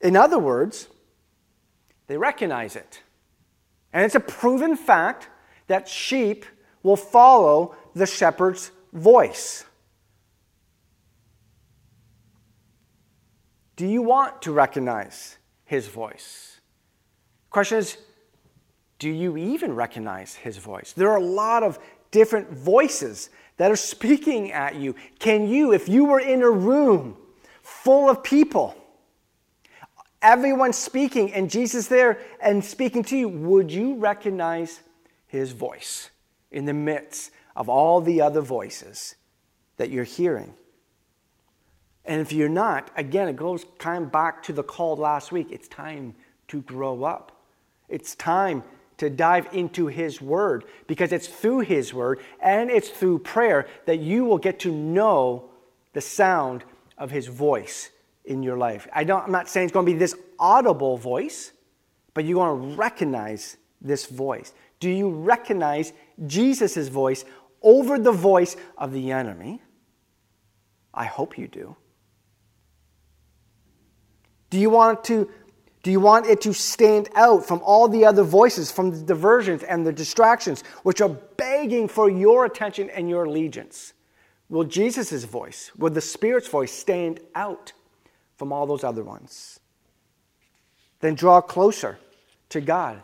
In 0.01 0.15
other 0.15 0.39
words, 0.39 0.87
they 2.07 2.17
recognize 2.17 2.75
it. 2.75 3.01
And 3.93 4.05
it's 4.05 4.15
a 4.15 4.19
proven 4.19 4.75
fact 4.75 5.29
that 5.67 5.87
sheep 5.87 6.45
will 6.83 6.95
follow 6.95 7.75
the 7.93 8.05
shepherd's 8.05 8.71
voice. 8.93 9.65
Do 13.75 13.85
you 13.85 14.01
want 14.01 14.41
to 14.43 14.51
recognize 14.51 15.37
his 15.65 15.87
voice? 15.87 16.59
Question 17.49 17.77
is, 17.79 17.97
do 18.99 19.09
you 19.09 19.37
even 19.37 19.75
recognize 19.75 20.35
his 20.35 20.57
voice? 20.57 20.93
There 20.93 21.11
are 21.11 21.17
a 21.17 21.23
lot 21.23 21.63
of 21.63 21.77
different 22.09 22.51
voices 22.51 23.29
that 23.57 23.71
are 23.71 23.75
speaking 23.75 24.51
at 24.51 24.75
you. 24.75 24.95
Can 25.19 25.47
you, 25.47 25.73
if 25.73 25.87
you 25.87 26.05
were 26.05 26.19
in 26.19 26.41
a 26.41 26.49
room 26.49 27.17
full 27.61 28.09
of 28.09 28.23
people, 28.23 28.75
everyone 30.27 30.73
speaking, 30.73 31.33
and 31.33 31.49
Jesus 31.49 31.87
there 31.87 32.19
and 32.41 32.63
speaking 32.63 33.01
to 33.05 33.17
you, 33.17 33.29
would 33.29 33.71
you 33.71 33.95
recognize 33.95 34.81
his 35.25 35.53
voice 35.53 36.09
in 36.51 36.65
the 36.65 36.73
midst 36.73 37.31
of 37.55 37.69
all 37.69 38.01
the 38.01 38.19
other 38.19 38.41
voices 38.41 39.15
that 39.77 39.89
you're 39.89 40.03
hearing? 40.03 40.53
And 42.03 42.19
if 42.19 42.33
you're 42.33 42.49
not, 42.49 42.91
again, 42.97 43.29
it 43.29 43.37
goes 43.37 43.65
kind 43.77 44.03
of 44.03 44.11
back 44.11 44.43
to 44.43 44.53
the 44.53 44.63
call 44.63 44.97
last 44.97 45.31
week. 45.31 45.47
It's 45.49 45.69
time 45.69 46.13
to 46.49 46.61
grow 46.61 47.05
up. 47.05 47.31
It's 47.87 48.13
time 48.13 48.63
to 48.97 49.09
dive 49.09 49.47
into 49.53 49.87
His 49.87 50.21
Word 50.21 50.65
because 50.87 51.13
it's 51.13 51.27
through 51.27 51.61
His 51.61 51.93
Word 51.93 52.19
and 52.41 52.69
it's 52.69 52.89
through 52.89 53.19
prayer 53.19 53.65
that 53.85 53.99
you 53.99 54.25
will 54.25 54.39
get 54.39 54.59
to 54.61 54.71
know 54.73 55.49
the 55.93 56.01
sound 56.01 56.65
of 56.97 57.11
His 57.11 57.27
voice 57.27 57.91
in 58.27 58.43
your 58.43 58.57
life. 58.57 58.87
I 58.93 59.03
don't, 59.03 59.23
I'm 59.23 59.31
not 59.31 59.49
saying 59.49 59.65
it's 59.65 59.73
going 59.73 59.85
to 59.85 59.91
be 59.91 59.97
this 59.97 60.15
audible 60.39 60.97
voice, 60.97 61.51
but 62.13 62.25
you're 62.25 62.35
going 62.35 62.71
to 62.71 62.75
recognize 62.77 63.57
this 63.81 64.05
voice. 64.05 64.53
Do 64.79 64.89
you 64.89 65.09
recognize 65.09 65.93
Jesus' 66.25 66.87
voice 66.87 67.25
over 67.61 67.97
the 67.97 68.11
voice 68.11 68.55
of 68.77 68.93
the 68.93 69.11
enemy? 69.11 69.61
I 70.93 71.05
hope 71.05 71.37
you 71.37 71.47
do. 71.47 71.75
Do 74.49 74.59
you 74.59 74.69
want 74.69 75.03
to 75.05 75.29
do 75.83 75.91
you 75.91 75.99
want 76.01 76.25
it 76.25 76.41
to 76.41 76.53
stand 76.53 77.07
out 77.15 77.45
from 77.45 77.61
all 77.63 77.87
the 77.87 78.03
other 78.03 78.23
voices, 78.23 78.71
from 78.71 78.91
the 78.91 79.01
diversions 79.05 79.63
and 79.63 79.87
the 79.87 79.93
distractions, 79.93 80.63
which 80.83 80.99
are 80.99 81.07
begging 81.37 81.87
for 81.87 82.09
your 82.09 82.43
attention 82.43 82.89
and 82.89 83.07
your 83.07 83.23
allegiance? 83.23 83.93
Will 84.49 84.65
Jesus' 84.65 85.23
voice, 85.23 85.71
will 85.77 85.91
the 85.91 86.01
Spirit's 86.01 86.49
voice 86.49 86.73
stand 86.73 87.21
out 87.35 87.71
from 88.37 88.53
all 88.53 88.65
those 88.65 88.83
other 88.83 89.03
ones? 89.03 89.59
Then 91.01 91.15
draw 91.15 91.41
closer 91.41 91.99
to 92.49 92.61
God. 92.61 93.01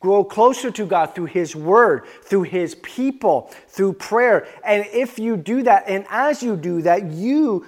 Grow 0.00 0.24
closer 0.24 0.70
to 0.70 0.84
God 0.84 1.14
through 1.14 1.26
His 1.26 1.56
Word, 1.56 2.04
through 2.24 2.42
His 2.42 2.74
people, 2.76 3.50
through 3.68 3.94
prayer. 3.94 4.46
And 4.64 4.86
if 4.92 5.18
you 5.18 5.36
do 5.36 5.62
that, 5.62 5.84
and 5.86 6.04
as 6.10 6.42
you 6.42 6.56
do 6.56 6.82
that, 6.82 7.10
you 7.10 7.66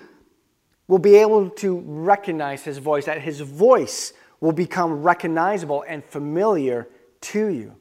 will 0.92 0.98
be 0.98 1.16
able 1.16 1.48
to 1.48 1.80
recognize 1.87 2.64
his 2.64 2.78
voice, 2.78 3.06
that 3.06 3.22
his 3.22 3.40
voice 3.40 4.12
will 4.40 4.52
become 4.52 5.02
recognizable 5.02 5.85
and 5.88 6.04
familiar 6.04 6.87
to 7.20 7.46
you. 7.46 7.74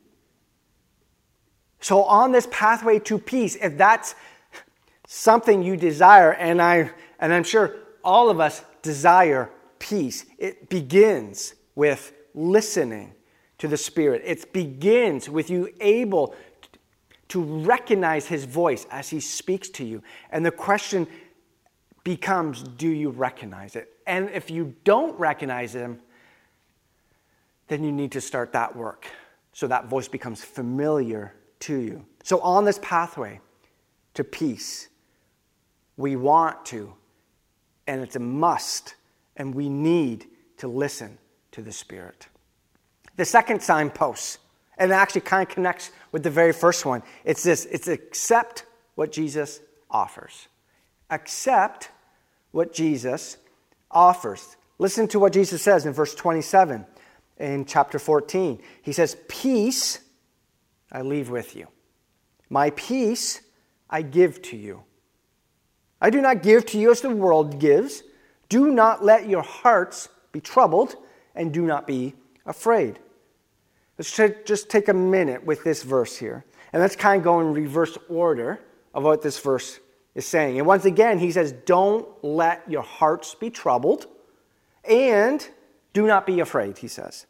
So, 1.81 2.03
on 2.03 2.31
this 2.31 2.47
pathway 2.51 2.99
to 2.99 3.17
peace, 3.17 3.55
if 3.55 3.77
that's 3.77 4.15
something 5.07 5.63
you 5.63 5.75
desire, 5.75 6.31
and, 6.31 6.61
I, 6.61 6.91
and 7.21 7.33
I'm 7.33 7.43
sure 7.43 7.75
all 8.03 8.29
of 8.29 8.39
us 8.39 8.63
desire 8.81 9.49
peace, 9.79 10.25
it 10.37 10.69
begins 10.69 11.53
with 11.75 12.13
listening 12.33 13.13
to 13.59 13.67
the 13.67 13.77
Spirit. 13.77 14.23
It 14.25 14.51
begins 14.51 15.29
with 15.29 15.49
you 15.49 15.69
able 15.79 16.35
to 17.29 17.41
recognize 17.41 18.25
His 18.27 18.43
voice 18.43 18.85
as 18.91 19.09
He 19.09 19.19
speaks 19.19 19.69
to 19.69 19.85
you. 19.85 20.03
And 20.31 20.45
the 20.45 20.51
question 20.51 21.07
becomes 22.03 22.63
do 22.63 22.89
you 22.89 23.09
recognize 23.09 23.75
it? 23.75 23.89
And 24.07 24.29
if 24.31 24.49
you 24.49 24.75
don't 24.83 25.17
recognize 25.19 25.73
him, 25.73 25.99
then 27.67 27.83
you 27.83 27.91
need 27.91 28.11
to 28.13 28.21
start 28.21 28.51
that 28.53 28.75
work 28.75 29.07
so 29.53 29.67
that 29.67 29.85
voice 29.85 30.07
becomes 30.07 30.43
familiar 30.43 31.33
to 31.61 31.77
you. 31.77 32.05
So, 32.23 32.39
on 32.41 32.65
this 32.65 32.79
pathway 32.81 33.39
to 34.15 34.23
peace, 34.23 34.89
we 35.97 36.15
want 36.15 36.65
to, 36.67 36.93
and 37.87 38.01
it's 38.01 38.15
a 38.15 38.19
must, 38.19 38.95
and 39.37 39.53
we 39.53 39.69
need 39.69 40.27
to 40.57 40.67
listen 40.67 41.17
to 41.51 41.61
the 41.61 41.71
Spirit. 41.71 42.27
The 43.17 43.25
second 43.25 43.61
signpost, 43.61 44.39
and 44.77 44.91
it 44.91 44.95
actually 44.95 45.21
kind 45.21 45.47
of 45.47 45.53
connects 45.53 45.91
with 46.11 46.23
the 46.23 46.29
very 46.29 46.53
first 46.53 46.85
one, 46.85 47.03
it's 47.25 47.43
this 47.43 47.65
it's 47.65 47.87
accept 47.87 48.65
what 48.95 49.11
Jesus 49.11 49.59
offers 49.89 50.47
accept 51.11 51.91
what 52.51 52.73
Jesus 52.73 53.37
offers. 53.91 54.55
Listen 54.79 55.07
to 55.09 55.19
what 55.19 55.33
Jesus 55.33 55.61
says 55.61 55.85
in 55.85 55.93
verse 55.93 56.15
27 56.15 56.85
in 57.37 57.65
chapter 57.65 57.99
14. 57.99 58.59
He 58.81 58.93
says, 58.93 59.17
Peace 59.27 59.99
I 60.91 61.01
leave 61.01 61.29
with 61.29 61.55
you, 61.55 61.67
my 62.49 62.71
peace 62.71 63.41
I 63.89 64.01
give 64.01 64.41
to 64.43 64.57
you. 64.57 64.83
I 66.01 66.09
do 66.09 66.19
not 66.19 66.41
give 66.41 66.65
to 66.67 66.79
you 66.79 66.91
as 66.91 67.01
the 67.01 67.09
world 67.09 67.59
gives. 67.59 68.03
Do 68.49 68.71
not 68.71 69.03
let 69.03 69.29
your 69.29 69.43
hearts 69.43 70.09
be 70.31 70.41
troubled, 70.41 70.95
and 71.35 71.53
do 71.53 71.61
not 71.61 71.85
be 71.85 72.15
afraid. 72.45 72.99
Let's 73.97 74.15
just 74.45 74.69
take 74.69 74.87
a 74.87 74.93
minute 74.93 75.45
with 75.45 75.63
this 75.63 75.83
verse 75.83 76.17
here. 76.17 76.43
And 76.73 76.81
let's 76.81 76.95
kind 76.95 77.19
of 77.19 77.23
go 77.23 77.39
in 77.39 77.53
reverse 77.53 77.97
order 78.09 78.59
of 78.93 79.03
what 79.03 79.21
this 79.21 79.39
verse 79.39 79.79
is 80.15 80.25
saying. 80.25 80.57
And 80.57 80.65
once 80.65 80.85
again, 80.85 81.19
he 81.19 81.31
says, 81.31 81.51
Don't 81.65 82.07
let 82.23 82.69
your 82.69 82.81
hearts 82.81 83.35
be 83.35 83.49
troubled 83.49 84.07
and 84.83 85.47
do 85.93 86.07
not 86.07 86.25
be 86.25 86.39
afraid, 86.39 86.77
he 86.77 86.87
says. 86.87 87.27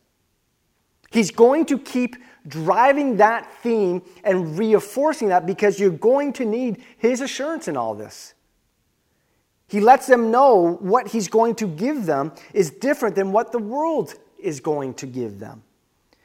He's 1.11 1.31
going 1.31 1.65
to 1.65 1.77
keep 1.77 2.15
driving 2.47 3.17
that 3.17 3.51
theme 3.61 4.01
and 4.23 4.57
reinforcing 4.57 5.27
that 5.29 5.45
because 5.45 5.79
you're 5.79 5.89
going 5.89 6.31
to 6.33 6.45
need 6.45 6.83
his 6.97 7.19
assurance 7.19 7.67
in 7.67 7.75
all 7.75 7.93
this. 7.93 8.33
He 9.71 9.79
lets 9.79 10.05
them 10.05 10.31
know 10.31 10.73
what 10.81 11.07
he's 11.07 11.29
going 11.29 11.55
to 11.55 11.65
give 11.65 12.05
them 12.05 12.33
is 12.53 12.71
different 12.71 13.15
than 13.15 13.31
what 13.31 13.53
the 13.53 13.57
world 13.57 14.13
is 14.37 14.59
going 14.59 14.95
to 14.95 15.05
give 15.05 15.39
them. 15.39 15.63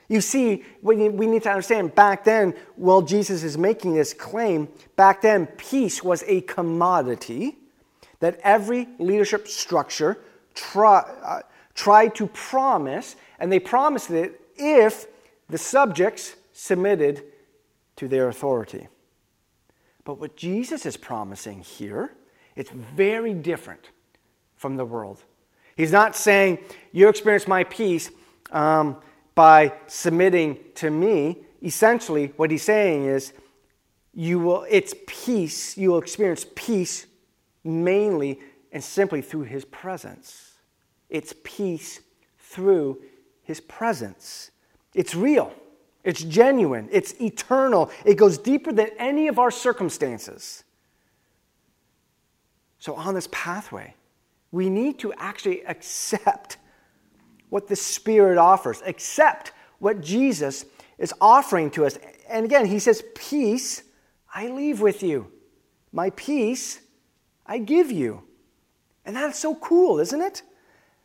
You 0.09 0.21
see, 0.21 0.65
we 0.83 0.97
need 0.97 1.45
to 1.45 1.51
understand 1.51 1.95
back 1.95 2.25
then, 2.25 2.55
while 2.75 3.03
Jesus 3.03 3.45
is 3.45 3.57
making 3.57 3.95
this 3.95 4.13
claim, 4.13 4.67
back 4.97 5.23
then, 5.23 5.47
peace 5.47 6.03
was 6.03 6.25
a 6.27 6.41
commodity 6.41 7.57
that 8.19 8.41
every 8.43 8.89
leadership 8.99 9.47
structure 9.47 10.19
try, 10.55 10.99
uh, 11.23 11.43
tried 11.73 12.17
to 12.17 12.27
promise, 12.27 13.15
and 13.39 13.53
they 13.53 13.61
promised 13.61 14.11
it 14.11 14.41
if 14.57 15.07
the 15.49 15.59
subjects 15.59 16.35
submitted 16.53 17.23
to 17.95 18.09
their 18.09 18.29
authority. 18.29 18.89
But 20.03 20.19
what 20.19 20.37
Jesus 20.37 20.85
is 20.85 20.97
promising 20.97 21.61
here, 21.61 22.11
it's 22.57 22.71
very 22.71 23.35
different 23.35 23.91
from 24.57 24.77
the 24.77 24.85
world. 24.85 25.23
He's 25.77 25.93
not 25.93 26.17
saying, 26.17 26.59
You 26.93 27.09
experience 27.09 27.47
my 27.47 27.65
peace. 27.65 28.11
Um, 28.51 28.97
by 29.37 29.75
submitting 29.87 30.59
to 30.77 30.91
me, 30.91 31.45
essentially 31.63 32.33
what 32.37 32.51
he's 32.51 32.65
saying 32.65 33.05
is 33.05 33.33
you 34.13 34.41
will 34.41 34.67
it's 34.69 34.95
peace, 35.07 35.77
you 35.77 35.91
will 35.91 35.99
experience 35.99 36.45
peace 36.57 37.07
mainly 37.63 38.41
and 38.73 38.83
simply 38.83 39.21
through 39.21 39.43
his 39.43 39.65
presence. 39.67 40.55
It's 41.11 41.35
peace 41.45 42.01
through 42.39 43.03
his 43.43 43.61
presence. 43.61 44.51
It's 44.95 45.15
real, 45.15 45.53
it's 46.03 46.23
genuine, 46.23 46.89
it's 46.91 47.13
eternal, 47.21 47.91
it 48.07 48.15
goes 48.15 48.39
deeper 48.39 48.73
than 48.73 48.89
any 48.99 49.29
of 49.29 49.39
our 49.39 49.51
circumstances. 49.51 50.65
So, 52.79 52.95
on 52.95 53.15
this 53.15 53.29
pathway, 53.33 53.95
we 54.53 54.69
need 54.69 54.99
to 55.01 55.13
actually 55.15 55.65
accept 55.65 56.59
what 57.49 57.69
the 57.69 57.77
Spirit 57.77 58.39
offers, 58.39 58.83
accept 58.85 59.53
what 59.79 60.01
Jesus 60.01 60.65
is 60.99 61.13
offering 61.21 61.71
to 61.73 61.87
us. 61.87 61.99
And 62.29 62.45
again, 62.45 62.67
he 62.67 62.79
says, 62.79 63.03
Peace 63.15 63.83
I 64.35 64.49
leave 64.49 64.81
with 64.81 65.03
you, 65.03 65.33
my 65.93 66.11
peace 66.11 66.81
I 67.47 67.59
give 67.59 67.91
you. 67.91 68.23
And 69.05 69.15
that's 69.15 69.39
so 69.39 69.55
cool, 69.55 70.01
isn't 70.01 70.21
it? 70.21 70.43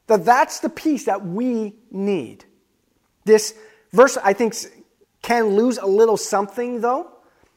That 0.07 0.25
that's 0.25 0.59
the 0.59 0.69
peace 0.69 1.05
that 1.05 1.25
we 1.25 1.75
need. 1.91 2.45
This 3.23 3.53
verse, 3.93 4.17
I 4.17 4.33
think, 4.33 4.55
can 5.21 5.55
lose 5.55 5.77
a 5.77 5.85
little 5.85 6.17
something, 6.17 6.81
though. 6.81 7.10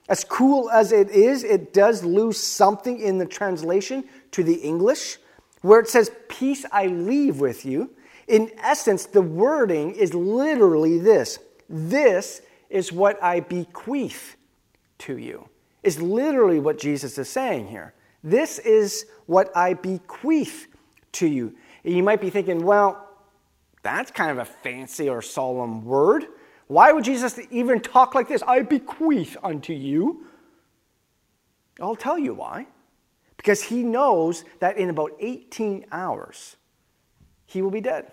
As 0.09 0.23
cool 0.23 0.71
as 0.71 0.93
it 0.93 1.11
is, 1.11 1.45
it 1.45 1.73
does 1.73 2.05
lose 2.05 2.39
something 2.39 3.01
in 3.01 3.19
the 3.19 3.27
translation 3.27 4.05
to 4.33 4.43
the 4.43 4.55
English, 4.55 5.17
where 5.63 5.81
it 5.81 5.89
says, 5.89 6.11
Peace 6.29 6.65
I 6.71 6.87
leave 6.87 7.41
with 7.41 7.65
you. 7.65 7.91
In 8.29 8.51
essence, 8.59 9.07
the 9.07 9.23
wording 9.23 9.95
is 9.95 10.15
literally 10.15 10.99
this 10.99 11.39
This 11.69 12.43
is 12.69 12.93
what 12.93 13.23
I 13.23 13.41
bequeath 13.41 14.37
to 14.99 15.19
you, 15.19 15.49
is 15.83 16.01
literally 16.01 16.61
what 16.61 16.79
Jesus 16.79 17.17
is 17.17 17.29
saying 17.29 17.69
here. 17.69 17.95
This 18.23 18.59
is 18.59 19.07
what 19.27 19.55
I 19.57 19.75
bequeath 19.75 20.67
to 21.13 21.27
you. 21.27 21.55
And 21.85 21.95
you 21.95 22.03
might 22.03 22.21
be 22.21 22.31
thinking, 22.31 22.65
well, 22.65 23.09
that's 23.83 24.11
kind 24.11 24.31
of 24.31 24.39
a 24.39 24.45
fancy 24.45 25.09
or 25.09 25.21
solemn 25.21 25.85
word. 25.85 26.27
Why 26.75 26.91
would 26.91 27.05
Jesus 27.05 27.39
even 27.53 27.79
talk 27.79 28.17
like 28.17 28.27
this? 28.27 28.43
I 28.43 28.63
bequeath 28.63 29.37
unto 29.45 29.73
you. 29.73 30.27
I'll 31.81 31.95
tell 31.95 32.19
you 32.19 32.35
why. 32.35 32.67
Because 33.37 33.63
he 33.63 33.85
knows 33.85 34.45
that 34.59 34.77
in 34.77 34.91
about 34.91 35.13
18 35.21 35.87
hours, 35.93 36.57
he 37.47 37.63
will 37.63 37.71
be 37.71 37.81
dead. 37.81 38.11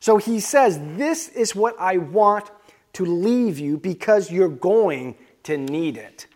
So 0.00 0.16
he 0.16 0.40
says, 0.40 0.80
This 0.96 1.28
is 1.28 1.54
what 1.54 1.76
I 1.78 1.98
want 1.98 2.50
to 2.94 3.06
leave 3.06 3.60
you 3.60 3.78
because 3.78 4.32
you're 4.32 4.48
going 4.48 5.14
to 5.44 5.56
need 5.56 5.98
it. 5.98 6.26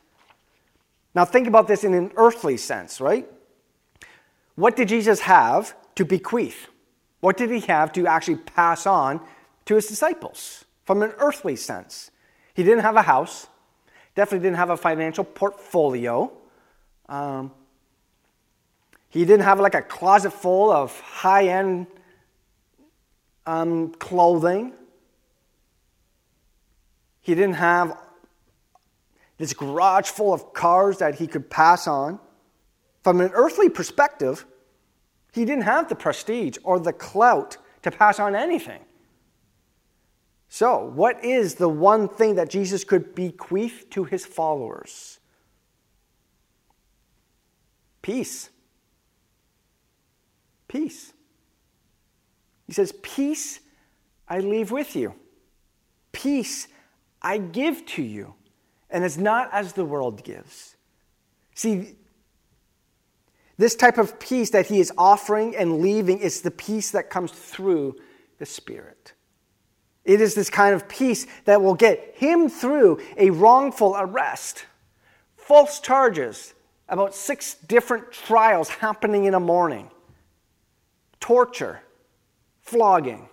Now, 1.12 1.24
think 1.24 1.48
about 1.48 1.66
this 1.66 1.82
in 1.82 1.92
an 1.92 2.12
earthly 2.14 2.56
sense, 2.56 3.00
right? 3.00 3.28
What 4.54 4.76
did 4.76 4.90
Jesus 4.90 5.18
have 5.22 5.74
to 5.96 6.04
bequeath? 6.04 6.68
What 7.18 7.36
did 7.36 7.50
he 7.50 7.58
have 7.62 7.92
to 7.94 8.06
actually 8.06 8.36
pass 8.36 8.86
on 8.86 9.20
to 9.64 9.74
his 9.74 9.88
disciples 9.88 10.63
from 10.84 11.02
an 11.02 11.12
earthly 11.18 11.56
sense? 11.56 12.10
He 12.54 12.62
didn't 12.62 12.82
have 12.82 12.96
a 12.96 13.02
house, 13.02 13.48
definitely 14.14 14.46
didn't 14.46 14.58
have 14.58 14.70
a 14.70 14.76
financial 14.76 15.24
portfolio. 15.24 16.32
Um, 17.08 17.52
he 19.08 19.24
didn't 19.24 19.44
have 19.44 19.60
like 19.60 19.74
a 19.74 19.82
closet 19.82 20.32
full 20.32 20.70
of 20.70 20.98
high 21.00 21.48
end 21.48 21.86
um, 23.46 23.90
clothing. 23.92 24.72
He 27.20 27.34
didn't 27.34 27.54
have 27.54 27.96
this 29.38 29.52
garage 29.52 30.08
full 30.08 30.32
of 30.32 30.52
cars 30.52 30.98
that 30.98 31.16
he 31.16 31.26
could 31.26 31.50
pass 31.50 31.86
on. 31.86 32.18
From 33.02 33.20
an 33.20 33.30
earthly 33.34 33.68
perspective, 33.68 34.46
he 35.32 35.44
didn't 35.44 35.64
have 35.64 35.88
the 35.88 35.94
prestige 35.94 36.56
or 36.62 36.78
the 36.78 36.92
clout 36.92 37.56
to 37.82 37.90
pass 37.90 38.18
on 38.18 38.34
anything. 38.34 38.80
So, 40.54 40.78
what 40.78 41.24
is 41.24 41.56
the 41.56 41.68
one 41.68 42.08
thing 42.08 42.36
that 42.36 42.48
Jesus 42.48 42.84
could 42.84 43.12
bequeath 43.16 43.86
to 43.90 44.04
his 44.04 44.24
followers? 44.24 45.18
Peace. 48.02 48.50
Peace. 50.68 51.12
He 52.68 52.72
says, 52.72 52.92
Peace 53.02 53.58
I 54.28 54.38
leave 54.38 54.70
with 54.70 54.94
you. 54.94 55.16
Peace 56.12 56.68
I 57.20 57.38
give 57.38 57.84
to 57.86 58.04
you. 58.04 58.34
And 58.90 59.02
it's 59.02 59.16
not 59.16 59.48
as 59.52 59.72
the 59.72 59.84
world 59.84 60.22
gives. 60.22 60.76
See, 61.56 61.96
this 63.58 63.74
type 63.74 63.98
of 63.98 64.20
peace 64.20 64.50
that 64.50 64.66
he 64.66 64.78
is 64.78 64.92
offering 64.96 65.56
and 65.56 65.80
leaving 65.80 66.20
is 66.20 66.42
the 66.42 66.52
peace 66.52 66.92
that 66.92 67.10
comes 67.10 67.32
through 67.32 67.96
the 68.38 68.46
Spirit. 68.46 69.13
It 70.04 70.20
is 70.20 70.34
this 70.34 70.50
kind 70.50 70.74
of 70.74 70.88
peace 70.88 71.26
that 71.46 71.62
will 71.62 71.74
get 71.74 72.14
him 72.16 72.48
through 72.48 73.00
a 73.16 73.30
wrongful 73.30 73.96
arrest, 73.98 74.66
false 75.36 75.80
charges, 75.80 76.54
about 76.88 77.14
six 77.14 77.54
different 77.54 78.12
trials 78.12 78.68
happening 78.68 79.24
in 79.24 79.34
a 79.34 79.40
morning, 79.40 79.90
torture, 81.20 81.80
flogging, 82.60 83.28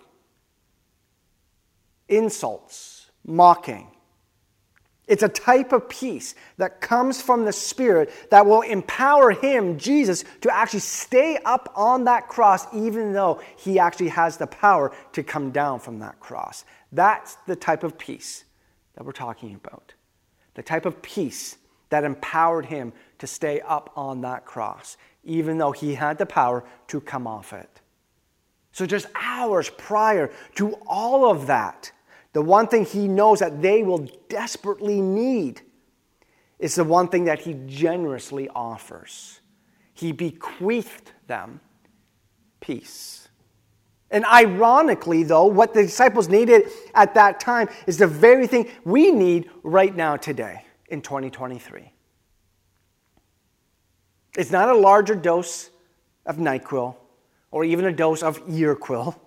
insults, 2.08 3.10
mocking, 3.26 3.88
it's 5.08 5.22
a 5.22 5.28
type 5.28 5.72
of 5.72 5.88
peace 5.88 6.34
that 6.58 6.80
comes 6.80 7.20
from 7.20 7.44
the 7.44 7.52
Spirit 7.52 8.10
that 8.30 8.46
will 8.46 8.62
empower 8.62 9.32
him, 9.32 9.76
Jesus, 9.78 10.24
to 10.42 10.54
actually 10.54 10.80
stay 10.80 11.38
up 11.44 11.72
on 11.74 12.04
that 12.04 12.28
cross, 12.28 12.66
even 12.72 13.12
though 13.12 13.40
he 13.56 13.78
actually 13.78 14.08
has 14.08 14.36
the 14.36 14.46
power 14.46 14.92
to 15.12 15.22
come 15.22 15.50
down 15.50 15.80
from 15.80 15.98
that 15.98 16.20
cross. 16.20 16.64
That's 16.92 17.36
the 17.46 17.56
type 17.56 17.82
of 17.82 17.98
peace 17.98 18.44
that 18.94 19.04
we're 19.04 19.12
talking 19.12 19.54
about. 19.54 19.92
The 20.54 20.62
type 20.62 20.86
of 20.86 21.02
peace 21.02 21.56
that 21.88 22.04
empowered 22.04 22.66
him 22.66 22.92
to 23.18 23.26
stay 23.26 23.60
up 23.60 23.92
on 23.96 24.20
that 24.20 24.44
cross, 24.44 24.96
even 25.24 25.58
though 25.58 25.72
he 25.72 25.94
had 25.94 26.16
the 26.18 26.26
power 26.26 26.64
to 26.88 27.00
come 27.00 27.26
off 27.26 27.52
it. 27.52 27.80
So, 28.72 28.86
just 28.86 29.06
hours 29.14 29.68
prior 29.68 30.30
to 30.54 30.72
all 30.86 31.30
of 31.30 31.48
that, 31.48 31.92
the 32.32 32.42
one 32.42 32.66
thing 32.66 32.84
he 32.84 33.08
knows 33.08 33.40
that 33.40 33.60
they 33.60 33.82
will 33.82 34.08
desperately 34.28 35.00
need 35.00 35.60
is 36.58 36.74
the 36.76 36.84
one 36.84 37.08
thing 37.08 37.24
that 37.24 37.40
he 37.40 37.54
generously 37.66 38.48
offers. 38.54 39.40
He 39.92 40.12
bequeathed 40.12 41.12
them 41.26 41.60
peace. 42.60 43.28
And 44.10 44.24
ironically, 44.26 45.22
though, 45.22 45.46
what 45.46 45.74
the 45.74 45.82
disciples 45.82 46.28
needed 46.28 46.68
at 46.94 47.14
that 47.14 47.40
time 47.40 47.68
is 47.86 47.98
the 47.98 48.06
very 48.06 48.46
thing 48.46 48.70
we 48.84 49.10
need 49.10 49.50
right 49.62 49.94
now, 49.94 50.16
today, 50.16 50.64
in 50.88 51.00
2023. 51.00 51.92
It's 54.36 54.50
not 54.50 54.68
a 54.68 54.74
larger 54.74 55.14
dose 55.14 55.70
of 56.24 56.36
NyQuil 56.36 56.94
or 57.50 57.64
even 57.64 57.86
a 57.86 57.92
dose 57.92 58.22
of 58.22 58.44
YearQuil 58.46 59.18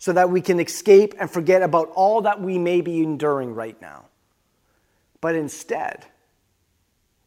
so 0.00 0.14
that 0.14 0.30
we 0.30 0.40
can 0.40 0.58
escape 0.58 1.14
and 1.20 1.30
forget 1.30 1.62
about 1.62 1.92
all 1.94 2.22
that 2.22 2.40
we 2.40 2.58
may 2.58 2.80
be 2.80 3.02
enduring 3.02 3.54
right 3.54 3.80
now. 3.82 4.06
But 5.20 5.34
instead, 5.34 6.06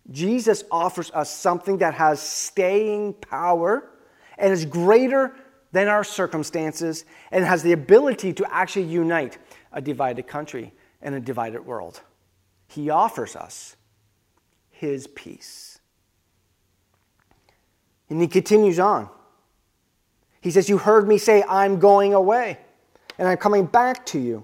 Jesus 0.09 0.63
offers 0.71 1.11
us 1.11 1.29
something 1.29 1.77
that 1.77 1.93
has 1.93 2.19
staying 2.19 3.13
power 3.13 3.91
and 4.39 4.51
is 4.51 4.65
greater 4.65 5.35
than 5.71 5.87
our 5.87 6.03
circumstances 6.03 7.05
and 7.31 7.45
has 7.45 7.61
the 7.61 7.73
ability 7.73 8.33
to 8.33 8.53
actually 8.53 8.85
unite 8.85 9.37
a 9.71 9.79
divided 9.79 10.27
country 10.27 10.73
and 10.99 11.13
a 11.13 11.19
divided 11.19 11.63
world. 11.63 12.01
He 12.67 12.89
offers 12.89 13.35
us 13.35 13.75
his 14.71 15.05
peace. 15.05 15.79
And 18.09 18.19
he 18.19 18.27
continues 18.27 18.79
on. 18.79 19.09
He 20.43 20.51
says, 20.51 20.67
You 20.67 20.77
heard 20.77 21.07
me 21.07 21.17
say, 21.17 21.41
I'm 21.47 21.79
going 21.79 22.13
away, 22.13 22.57
and 23.23 23.29
I'm 23.29 23.37
coming 23.37 23.65
back 23.65 24.05
to 24.07 24.19
you. 24.19 24.43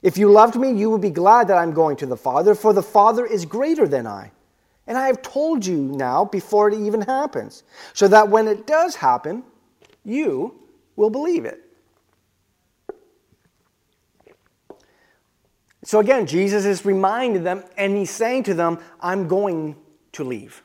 If 0.00 0.16
you 0.16 0.30
loved 0.30 0.56
me, 0.56 0.72
you 0.72 0.88
would 0.88 1.02
be 1.02 1.10
glad 1.10 1.48
that 1.48 1.58
I'm 1.58 1.74
going 1.74 1.98
to 1.98 2.06
the 2.06 2.16
Father, 2.16 2.54
for 2.54 2.72
the 2.72 2.82
Father 2.82 3.26
is 3.26 3.44
greater 3.44 3.86
than 3.86 4.06
I. 4.06 4.32
And 4.86 4.96
I 4.96 5.08
have 5.08 5.20
told 5.20 5.66
you 5.66 5.76
now 5.76 6.24
before 6.24 6.70
it 6.70 6.74
even 6.74 7.02
happens, 7.02 7.64
so 7.92 8.08
that 8.08 8.30
when 8.30 8.48
it 8.48 8.66
does 8.66 8.96
happen, 8.96 9.44
you 10.06 10.58
will 10.96 11.10
believe 11.10 11.44
it. 11.44 11.60
So 15.84 15.98
again, 15.98 16.26
Jesus 16.26 16.64
is 16.64 16.86
reminding 16.86 17.44
them, 17.44 17.62
and 17.76 17.94
he's 17.94 18.10
saying 18.10 18.44
to 18.44 18.54
them, 18.54 18.78
I'm 19.02 19.28
going 19.28 19.76
to 20.12 20.24
leave. 20.24 20.62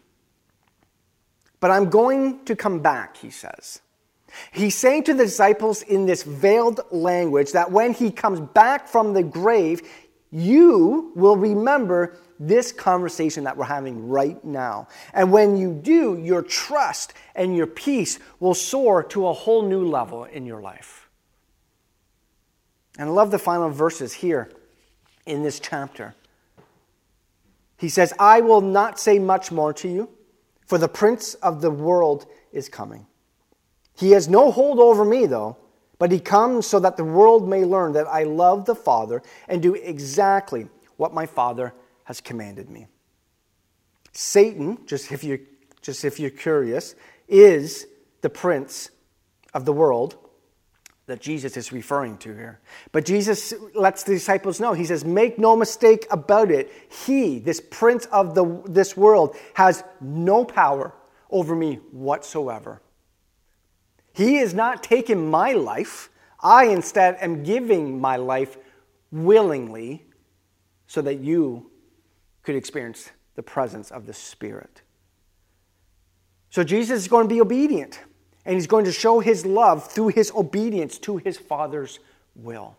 But 1.60 1.72
I'm 1.72 1.90
going 1.90 2.46
to 2.46 2.56
come 2.56 2.80
back, 2.80 3.18
he 3.18 3.32
says. 3.32 3.82
He's 4.52 4.76
saying 4.76 5.04
to 5.04 5.14
the 5.14 5.26
disciples 5.26 5.82
in 5.82 6.06
this 6.06 6.24
veiled 6.24 6.82
language 6.92 7.52
that 7.54 7.72
when 7.72 7.94
he 7.94 8.12
comes 8.12 8.40
back 8.40 8.88
from 8.88 9.14
the 9.14 9.24
grave, 9.24 9.82
you 10.32 11.12
will 11.16 11.38
remember 11.38 12.18
this 12.40 12.72
conversation 12.72 13.46
that 13.46 13.58
we're 13.58 13.66
having 13.66 14.10
right 14.10 14.44
now. 14.44 14.88
And 15.14 15.32
when 15.32 15.58
you 15.58 15.74
do, 15.74 16.18
your 16.18 16.42
trust 16.42 17.14
and 17.36 17.56
your 17.56 17.68
peace 17.68 18.20
will 18.40 18.54
soar 18.54 19.04
to 19.06 19.28
a 19.28 19.34
whole 19.34 19.64
new 19.64 19.88
level 19.88 20.26
in 20.26 20.46
your 20.46 20.62
life. 20.62 21.10
And 23.00 23.10
I 23.10 23.12
love 23.12 23.32
the 23.32 23.40
final 23.40 23.70
verses 23.70 24.14
here 24.14 24.52
in 25.26 25.44
this 25.44 25.60
chapter. 25.60 26.16
He 27.78 27.90
says, 27.90 28.14
I 28.18 28.42
will 28.42 28.62
not 28.62 29.00
say 29.00 29.20
much 29.20 29.52
more 29.52 29.72
to 29.74 29.88
you, 29.88 30.10
for 30.66 30.78
the 30.78 30.88
prince 30.88 31.36
of 31.36 31.62
the 31.62 31.72
world 31.72 32.26
is 32.52 32.70
coming. 32.70 33.06
He 33.98 34.12
has 34.12 34.28
no 34.28 34.52
hold 34.52 34.80
over 34.80 35.04
me, 35.04 35.26
though, 35.26 35.58
but 35.98 36.12
he 36.12 36.20
comes 36.20 36.68
so 36.68 36.80
that 36.80 36.98
the 36.98 37.04
world 37.04 37.50
may 37.50 37.66
learn 37.66 37.94
that 37.94 38.08
I 38.08 38.24
love 38.24 38.66
the 38.66 38.76
Father 38.76 39.24
and 39.48 39.62
do 39.62 39.74
exactly 39.74 40.68
what 40.98 41.14
my 41.14 41.26
Father 41.26 41.74
has 42.04 42.22
commanded 42.22 42.70
me. 42.70 42.88
Satan, 44.12 44.80
just 44.86 45.12
if 45.12 45.24
you 45.24 45.46
just 45.82 46.06
if 46.06 46.20
you're 46.20 46.30
curious, 46.30 46.96
is 47.28 47.88
the 48.22 48.30
prince 48.30 48.90
of 49.54 49.66
the 49.66 49.74
world 49.74 50.18
that 51.08 51.22
Jesus 51.22 51.56
is 51.56 51.72
referring 51.72 52.18
to 52.18 52.34
here. 52.34 52.60
But 52.92 53.06
Jesus 53.06 53.54
lets 53.74 54.04
the 54.04 54.14
disciples 54.14 54.60
know. 54.60 54.74
He 54.74 54.86
says, 54.86 55.06
Make 55.06 55.40
no 55.40 55.56
mistake 55.56 56.06
about 56.12 56.52
it. 56.52 56.72
He, 57.06 57.40
this 57.40 57.62
prince 57.62 58.06
of 58.08 58.36
the, 58.36 58.62
this 58.66 58.98
world, 58.98 59.36
has 59.54 59.84
no 60.02 60.44
power 60.44 60.94
over 61.32 61.56
me 61.56 61.76
whatsoever. 61.92 62.82
He 64.18 64.38
is 64.38 64.56
not 64.56 64.82
taking 64.82 65.30
my 65.30 65.54
life. 65.54 66.10
I 66.40 66.66
instead 66.66 67.18
am 67.22 67.44
giving 67.44 68.02
my 68.02 68.16
life 68.16 68.58
willingly 69.12 70.08
so 70.88 71.04
that 71.04 71.20
you 71.20 71.70
could 72.42 72.56
experience 72.56 73.12
the 73.36 73.44
presence 73.44 73.92
of 73.92 74.08
the 74.08 74.14
Spirit. 74.16 74.82
So 76.50 76.64
Jesus 76.64 77.02
is 77.02 77.08
going 77.08 77.30
to 77.30 77.36
be 77.36 77.42
obedient 77.42 78.00
and 78.44 78.56
he's 78.56 78.66
going 78.66 78.86
to 78.86 78.92
show 78.92 79.20
his 79.20 79.46
love 79.46 79.88
through 79.88 80.08
his 80.08 80.32
obedience 80.36 80.98
to 81.00 81.18
his 81.18 81.38
Father's 81.38 82.00
will. 82.34 82.76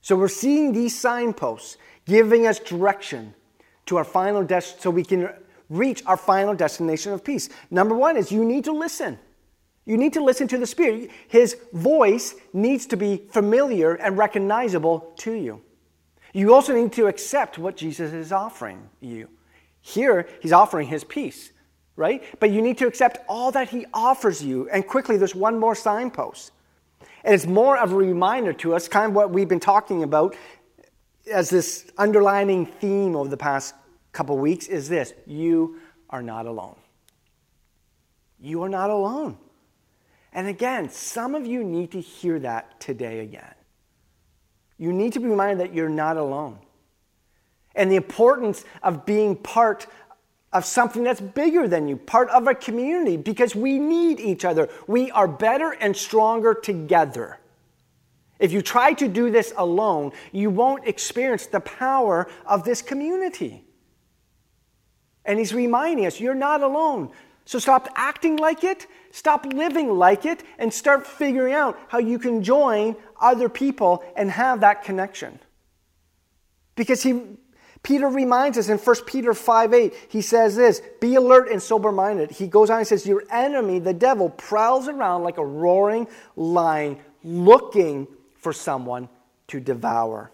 So 0.00 0.16
we're 0.16 0.26
seeing 0.26 0.72
these 0.72 0.98
signposts 0.98 1.76
giving 2.06 2.44
us 2.44 2.58
direction 2.58 3.34
to 3.86 3.98
our 3.98 4.04
final 4.04 4.42
destination 4.42 4.82
so 4.82 4.90
we 4.90 5.04
can 5.04 5.32
reach 5.68 6.02
our 6.06 6.16
final 6.16 6.56
destination 6.56 7.12
of 7.12 7.22
peace. 7.22 7.50
Number 7.70 7.94
one 7.94 8.16
is 8.16 8.32
you 8.32 8.44
need 8.44 8.64
to 8.64 8.72
listen. 8.72 9.16
You 9.86 9.96
need 9.96 10.12
to 10.14 10.22
listen 10.22 10.46
to 10.48 10.58
the 10.58 10.66
Spirit. 10.66 11.10
His 11.28 11.56
voice 11.72 12.34
needs 12.52 12.86
to 12.86 12.96
be 12.96 13.28
familiar 13.30 13.94
and 13.94 14.16
recognizable 14.16 15.12
to 15.18 15.32
you. 15.32 15.62
You 16.32 16.54
also 16.54 16.74
need 16.74 16.92
to 16.92 17.06
accept 17.06 17.58
what 17.58 17.76
Jesus 17.76 18.12
is 18.12 18.30
offering 18.30 18.88
you. 19.00 19.28
Here, 19.80 20.28
he's 20.40 20.52
offering 20.52 20.86
his 20.86 21.02
peace 21.02 21.50
right? 22.00 22.24
But 22.40 22.50
you 22.50 22.62
need 22.62 22.78
to 22.78 22.86
accept 22.86 23.18
all 23.28 23.52
that 23.52 23.68
He 23.68 23.84
offers 23.92 24.42
you. 24.42 24.68
And 24.70 24.86
quickly, 24.86 25.18
there's 25.18 25.34
one 25.34 25.58
more 25.58 25.74
signpost. 25.74 26.50
And 27.22 27.34
it's 27.34 27.46
more 27.46 27.76
of 27.76 27.92
a 27.92 27.94
reminder 27.94 28.54
to 28.54 28.74
us, 28.74 28.88
kind 28.88 29.10
of 29.10 29.14
what 29.14 29.30
we've 29.30 29.48
been 29.48 29.60
talking 29.60 30.02
about 30.02 30.34
as 31.30 31.50
this 31.50 31.92
underlining 31.98 32.64
theme 32.64 33.14
over 33.14 33.28
the 33.28 33.36
past 33.36 33.74
couple 34.12 34.36
weeks 34.38 34.66
is 34.66 34.88
this 34.88 35.12
you 35.26 35.78
are 36.08 36.22
not 36.22 36.46
alone. 36.46 36.76
You 38.40 38.62
are 38.62 38.70
not 38.70 38.88
alone. 38.88 39.36
And 40.32 40.46
again, 40.46 40.90
some 40.90 41.34
of 41.34 41.46
you 41.46 41.64
need 41.64 41.92
to 41.92 42.00
hear 42.00 42.38
that 42.40 42.80
today 42.80 43.20
again. 43.20 43.54
You 44.78 44.92
need 44.92 45.12
to 45.14 45.20
be 45.20 45.26
reminded 45.26 45.66
that 45.66 45.74
you're 45.74 45.88
not 45.88 46.16
alone. 46.16 46.58
And 47.74 47.90
the 47.90 47.96
importance 47.96 48.64
of 48.82 49.04
being 49.04 49.36
part 49.36 49.86
of 50.52 50.64
something 50.64 51.04
that's 51.04 51.20
bigger 51.20 51.68
than 51.68 51.86
you, 51.86 51.96
part 51.96 52.28
of 52.30 52.46
a 52.46 52.54
community, 52.54 53.16
because 53.16 53.54
we 53.54 53.78
need 53.78 54.18
each 54.18 54.44
other. 54.44 54.68
We 54.86 55.10
are 55.12 55.28
better 55.28 55.72
and 55.72 55.96
stronger 55.96 56.54
together. 56.54 57.38
If 58.38 58.52
you 58.52 58.62
try 58.62 58.94
to 58.94 59.06
do 59.06 59.30
this 59.30 59.52
alone, 59.56 60.12
you 60.32 60.50
won't 60.50 60.88
experience 60.88 61.46
the 61.46 61.60
power 61.60 62.28
of 62.46 62.64
this 62.64 62.82
community. 62.82 63.64
And 65.24 65.38
he's 65.38 65.54
reminding 65.54 66.06
us 66.06 66.18
you're 66.18 66.34
not 66.34 66.62
alone. 66.62 67.10
So 67.44 67.58
stop 67.58 67.88
acting 67.94 68.36
like 68.36 68.64
it, 68.64 68.86
stop 69.10 69.46
living 69.46 69.90
like 69.90 70.24
it, 70.24 70.42
and 70.58 70.72
start 70.72 71.06
figuring 71.06 71.54
out 71.54 71.78
how 71.88 71.98
you 71.98 72.18
can 72.18 72.42
join 72.42 72.96
other 73.20 73.48
people 73.48 74.04
and 74.16 74.30
have 74.30 74.60
that 74.60 74.84
connection. 74.84 75.40
Because 76.76 77.02
he 77.02 77.22
Peter 77.82 78.08
reminds 78.08 78.58
us 78.58 78.68
in 78.68 78.76
1 78.76 78.96
Peter 79.06 79.32
5 79.32 79.72
8, 79.72 79.94
he 80.08 80.20
says 80.20 80.54
this 80.54 80.82
Be 81.00 81.14
alert 81.14 81.50
and 81.50 81.62
sober 81.62 81.92
minded. 81.92 82.30
He 82.30 82.46
goes 82.46 82.68
on 82.68 82.78
and 82.78 82.86
says, 82.86 83.06
Your 83.06 83.24
enemy, 83.30 83.78
the 83.78 83.94
devil, 83.94 84.28
prowls 84.28 84.86
around 84.86 85.22
like 85.22 85.38
a 85.38 85.44
roaring 85.44 86.06
lion 86.36 86.98
looking 87.24 88.06
for 88.38 88.52
someone 88.52 89.08
to 89.48 89.60
devour. 89.60 90.30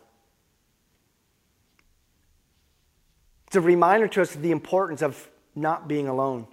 It's 3.47 3.57
a 3.57 3.61
reminder 3.61 4.09
to 4.09 4.23
us 4.23 4.35
of 4.35 4.43
the 4.43 4.51
importance 4.51 5.03
of 5.03 5.29
not 5.55 5.87
being 5.87 6.09
alone. 6.09 6.49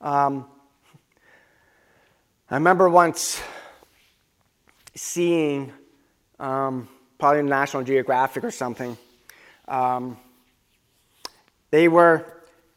Um, 0.00 0.46
I 2.50 2.54
remember 2.54 2.88
once 2.88 3.40
seeing, 4.94 5.72
um, 6.38 6.88
probably 7.18 7.42
National 7.42 7.82
Geographic 7.82 8.44
or 8.44 8.50
something, 8.50 8.96
um, 9.66 10.16
they 11.70 11.88
were 11.88 12.24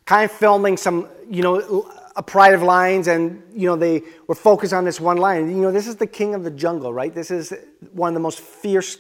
kind 0.06 0.26
of 0.30 0.32
filming 0.36 0.78
some, 0.78 1.08
you 1.30 1.44
know, 1.44 1.90
a 2.16 2.24
pride 2.24 2.54
of 2.54 2.62
lions, 2.62 3.08
and 3.08 3.42
you 3.54 3.68
know 3.68 3.76
they 3.76 4.04
were 4.28 4.36
focused 4.36 4.74
on 4.74 4.84
this 4.84 5.00
one 5.00 5.18
lion. 5.18 5.50
You 5.50 5.62
know, 5.62 5.72
this 5.72 5.88
is 5.88 5.96
the 5.96 6.08
king 6.08 6.36
of 6.36 6.44
the 6.44 6.52
jungle, 6.52 6.94
right? 6.94 7.14
This 7.14 7.32
is 7.32 7.54
one 7.94 8.10
of 8.10 8.14
the 8.16 8.20
most 8.20 8.40
fierce 8.40 8.98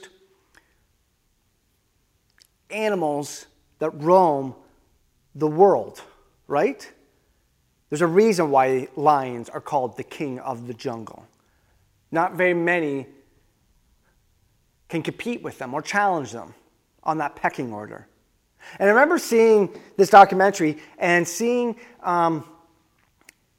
animals 2.70 3.48
that 3.80 3.90
roam 3.90 4.56
the 5.36 5.48
world, 5.48 6.02
right? 6.48 6.90
There's 7.92 8.02
a 8.02 8.08
reason 8.08 8.52
why 8.52 8.88
lions 8.96 9.50
are 9.50 9.60
called 9.60 9.98
the 9.98 10.04
king 10.04 10.40
of 10.40 10.66
the 10.66 10.74
jungle. 10.74 11.28
Not 12.10 12.36
very 12.36 12.54
many 12.54 13.06
can 14.88 15.04
compete 15.04 15.44
with 15.44 15.58
them 15.58 15.74
or 15.74 15.82
challenge 15.82 16.32
them 16.32 16.54
on 17.04 17.18
that 17.18 17.36
pecking 17.36 17.74
order. 17.74 18.08
And 18.80 18.88
I 18.88 18.94
remember 18.94 19.18
seeing 19.18 19.78
this 19.98 20.10
documentary 20.10 20.78
and 21.00 21.28
seeing 21.28 21.76
um, 22.02 22.48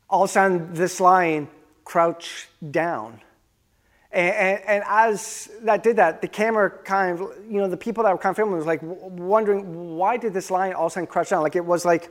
all 0.08 0.24
of 0.24 0.30
a 0.30 0.32
sudden 0.32 0.72
this 0.72 0.98
lion 0.98 1.46
crouch 1.84 2.48
down. 2.70 3.20
And, 4.12 4.34
and, 4.34 4.60
and, 4.66 4.84
as 4.86 5.50
that 5.62 5.82
did 5.82 5.96
that, 5.96 6.22
the 6.22 6.28
camera 6.28 6.70
kind 6.70 7.20
of, 7.20 7.34
you 7.50 7.58
know, 7.58 7.68
the 7.68 7.76
people 7.76 8.04
that 8.04 8.12
were 8.12 8.18
kind 8.18 8.30
of 8.30 8.36
filming 8.36 8.56
was 8.56 8.66
like 8.66 8.80
wondering 8.82 9.96
why 9.96 10.16
did 10.16 10.32
this 10.32 10.50
lion 10.50 10.72
all 10.72 10.86
of 10.86 10.92
a 10.92 10.94
sudden 10.94 11.06
crouch 11.06 11.28
down? 11.28 11.42
Like 11.42 11.56
it 11.56 11.64
was 11.64 11.84
like 11.84 12.10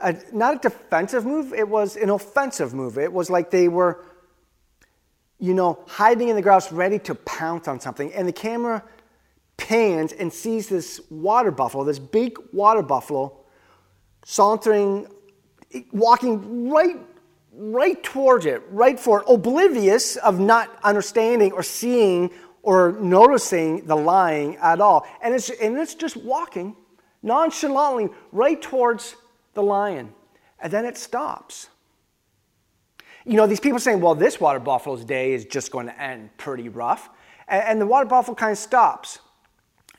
a, 0.00 0.16
not 0.32 0.56
a 0.56 0.58
defensive 0.68 1.24
move, 1.24 1.52
it 1.52 1.68
was 1.68 1.96
an 1.96 2.10
offensive 2.10 2.74
move. 2.74 2.98
It 2.98 3.12
was 3.12 3.30
like 3.30 3.50
they 3.50 3.68
were, 3.68 4.04
you 5.38 5.54
know, 5.54 5.78
hiding 5.86 6.28
in 6.28 6.36
the 6.36 6.42
grass, 6.42 6.72
ready 6.72 6.98
to 7.00 7.14
pounce 7.14 7.68
on 7.68 7.80
something. 7.80 8.12
And 8.12 8.26
the 8.26 8.32
camera 8.32 8.82
pans 9.56 10.12
and 10.12 10.32
sees 10.32 10.68
this 10.68 11.00
water 11.10 11.50
buffalo, 11.50 11.84
this 11.84 11.98
big 11.98 12.36
water 12.52 12.82
buffalo, 12.82 13.36
sauntering, 14.24 15.06
walking 15.92 16.70
right, 16.70 16.96
right 17.52 18.02
towards 18.02 18.46
it, 18.46 18.62
right 18.70 18.98
for 18.98 19.20
it, 19.20 19.26
oblivious 19.28 20.16
of 20.16 20.40
not 20.40 20.78
understanding 20.82 21.52
or 21.52 21.62
seeing 21.62 22.30
or 22.62 22.92
noticing 23.00 23.86
the 23.86 23.96
lying 23.96 24.56
at 24.56 24.80
all. 24.80 25.06
And 25.22 25.34
it's, 25.34 25.50
and 25.50 25.78
it's 25.78 25.94
just 25.94 26.16
walking 26.16 26.76
nonchalantly 27.22 28.08
right 28.32 28.60
towards 28.60 29.16
the 29.54 29.62
lion. 29.62 30.12
And 30.60 30.72
then 30.72 30.84
it 30.84 30.96
stops. 30.96 31.68
You 33.24 33.36
know, 33.36 33.46
these 33.46 33.60
people 33.60 33.78
saying, 33.78 34.00
well, 34.00 34.14
this 34.14 34.40
water 34.40 34.58
buffalo's 34.58 35.04
day 35.04 35.32
is 35.32 35.44
just 35.44 35.70
going 35.70 35.86
to 35.86 36.02
end 36.02 36.30
pretty 36.36 36.68
rough. 36.68 37.10
And, 37.48 37.80
the 37.80 37.86
water 37.86 38.06
buffalo 38.06 38.34
kind 38.34 38.52
of 38.52 38.58
stops. 38.58 39.18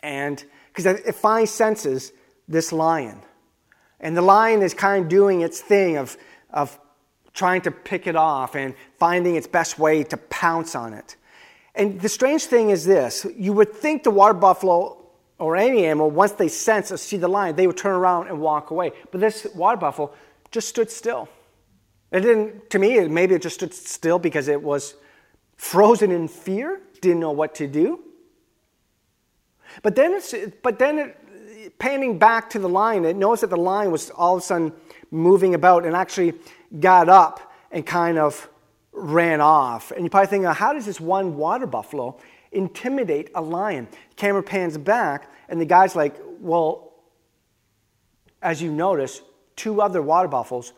And 0.01 0.43
because 0.73 0.85
it 0.85 1.15
finally 1.15 1.45
senses 1.45 2.13
this 2.47 2.71
lion. 2.71 3.21
And 3.99 4.15
the 4.15 4.21
lion 4.21 4.61
is 4.61 4.73
kind 4.73 5.03
of 5.03 5.09
doing 5.09 5.41
its 5.41 5.61
thing 5.61 5.97
of, 5.97 6.17
of 6.49 6.79
trying 7.33 7.61
to 7.61 7.71
pick 7.71 8.07
it 8.07 8.15
off 8.15 8.55
and 8.55 8.73
finding 8.97 9.35
its 9.35 9.47
best 9.47 9.77
way 9.77 10.03
to 10.03 10.17
pounce 10.17 10.75
on 10.75 10.93
it. 10.93 11.17
And 11.75 12.01
the 12.01 12.09
strange 12.09 12.45
thing 12.45 12.69
is 12.69 12.85
this 12.85 13.25
you 13.35 13.53
would 13.53 13.73
think 13.73 14.03
the 14.03 14.11
water 14.11 14.33
buffalo 14.33 15.00
or 15.41 15.55
any 15.55 15.85
animal, 15.85 16.11
once 16.11 16.33
they 16.33 16.47
sense 16.47 16.91
or 16.91 16.97
see 16.97 17.17
the 17.17 17.27
lion, 17.27 17.55
they 17.55 17.65
would 17.65 17.75
turn 17.75 17.93
around 17.93 18.27
and 18.27 18.39
walk 18.39 18.69
away. 18.69 18.91
But 19.09 19.21
this 19.21 19.47
water 19.55 19.77
buffalo 19.77 20.13
just 20.51 20.69
stood 20.69 20.91
still. 20.91 21.27
It 22.11 22.21
didn't, 22.21 22.69
to 22.69 22.79
me, 22.79 23.07
maybe 23.07 23.33
it 23.33 23.41
just 23.41 23.55
stood 23.55 23.73
still 23.73 24.19
because 24.19 24.47
it 24.47 24.61
was 24.61 24.93
frozen 25.57 26.11
in 26.11 26.27
fear, 26.27 26.81
didn't 27.01 27.21
know 27.21 27.31
what 27.31 27.55
to 27.55 27.67
do. 27.67 28.01
But 29.81 29.95
then, 29.95 30.13
it's, 30.13 30.35
but 30.61 30.77
then 30.77 30.99
it, 30.99 31.79
panning 31.79 32.19
back 32.19 32.51
to 32.51 32.59
the 32.59 32.69
lion, 32.69 33.03
it 33.05 33.15
noticed 33.15 33.41
that 33.41 33.49
the 33.49 33.57
lion 33.57 33.91
was 33.91 34.11
all 34.11 34.35
of 34.35 34.43
a 34.43 34.45
sudden 34.45 34.73
moving 35.09 35.55
about 35.55 35.85
and 35.85 35.95
actually 35.95 36.33
got 36.79 37.09
up 37.09 37.51
and 37.71 37.83
kind 37.83 38.19
of 38.19 38.47
ran 38.91 39.41
off. 39.41 39.89
And 39.91 40.03
you 40.03 40.09
probably 40.11 40.27
think, 40.27 40.45
how 40.45 40.73
does 40.73 40.85
this 40.85 40.99
one 40.99 41.35
water 41.35 41.65
buffalo 41.65 42.19
intimidate 42.51 43.29
a 43.35 43.41
lion? 43.41 43.87
Camera 44.15 44.43
pans 44.43 44.77
back, 44.77 45.31
and 45.49 45.59
the 45.59 45.65
guy's 45.65 45.95
like, 45.95 46.15
well, 46.39 46.93
as 48.41 48.61
you 48.61 48.71
notice, 48.71 49.21
two 49.55 49.81
other 49.81 50.01
water 50.01 50.27
buffaloes 50.27 50.73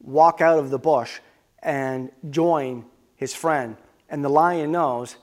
walk 0.00 0.40
out 0.40 0.58
of 0.58 0.70
the 0.70 0.78
bush 0.78 1.20
and 1.62 2.10
join 2.30 2.84
his 3.16 3.34
friend. 3.34 3.76
And 4.08 4.24
the 4.24 4.28
lion 4.28 4.72
knows, 4.72 5.16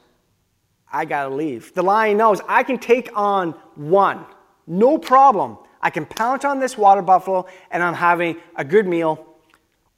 I 0.91 1.05
gotta 1.05 1.33
leave. 1.33 1.73
The 1.73 1.83
lion 1.83 2.17
knows 2.17 2.41
I 2.47 2.63
can 2.63 2.77
take 2.77 3.09
on 3.15 3.51
one, 3.75 4.25
no 4.67 4.97
problem. 4.97 5.57
I 5.81 5.89
can 5.89 6.05
pounce 6.05 6.43
on 6.45 6.59
this 6.59 6.77
water 6.77 7.01
buffalo 7.01 7.47
and 7.71 7.81
I'm 7.81 7.93
having 7.93 8.38
a 8.55 8.63
good 8.63 8.88
meal, 8.88 9.25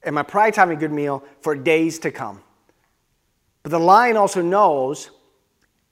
and 0.02 0.14
my 0.14 0.22
pride's 0.22 0.56
having 0.56 0.76
a 0.76 0.80
good 0.80 0.92
meal 0.92 1.24
for 1.40 1.54
days 1.54 1.98
to 2.00 2.10
come. 2.10 2.42
But 3.62 3.70
the 3.70 3.80
lion 3.80 4.16
also 4.16 4.42
knows 4.42 5.10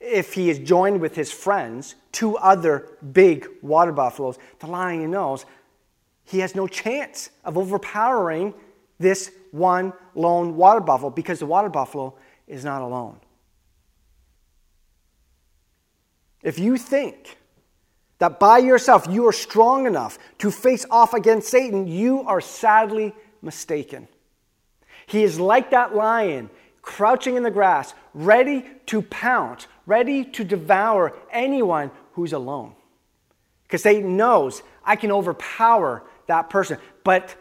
if 0.01 0.33
he 0.33 0.49
is 0.49 0.59
joined 0.59 1.01
with 1.01 1.15
his 1.15 1.31
friends, 1.31 1.95
two 2.11 2.37
other 2.39 2.89
big 3.13 3.47
water 3.61 3.93
buffaloes, 3.93 4.39
the 4.59 4.67
lion 4.67 5.11
knows 5.11 5.45
he 6.25 6.39
has 6.39 6.55
no 6.55 6.67
chance 6.67 7.31
of 7.45 7.59
overpowering 7.59 8.55
this 8.99 9.31
one 9.51 9.93
lone 10.15 10.57
water 10.57 10.81
buffalo 10.81 11.11
because 11.11 11.39
the 11.39 11.47
water 11.47 11.69
buffalo 11.69 12.15
is 12.47 12.65
not 12.65 12.83
alone. 12.83 13.19
If 16.43 16.59
you 16.59 16.79
think 16.79 17.37
that 18.19 18.41
by 18.41 18.59
yourself 18.59 19.07
you 19.09 19.27
are 19.27 19.33
strong 19.33 19.87
enough 19.87 20.19
to 20.39 20.51
face 20.51 20.87
off 20.91 21.15
against 21.15 21.49
Satan, 21.49 21.87
you 21.87 22.23
are 22.23 22.41
sadly 22.41 23.15
mistaken. 23.43 24.09
He 25.07 25.25
is 25.25 25.41
like 25.41 25.71
that 25.71 25.95
lion 25.95 26.51
crouching 26.83 27.37
in 27.37 27.43
the 27.43 27.51
grass, 27.51 27.95
ready 28.14 28.64
to 28.87 29.03
pounce, 29.03 29.66
ready 29.87 30.25
to 30.25 30.45
devour 30.45 31.16
anyone 31.31 31.90
who's 32.12 32.33
alone. 32.33 32.75
Because 33.64 33.83
Satan 33.83 34.16
knows 34.16 34.62
I 34.85 34.97
can 34.97 35.12
overpower 35.12 36.03
that 36.27 36.51
person. 36.51 36.79
But 37.05 37.37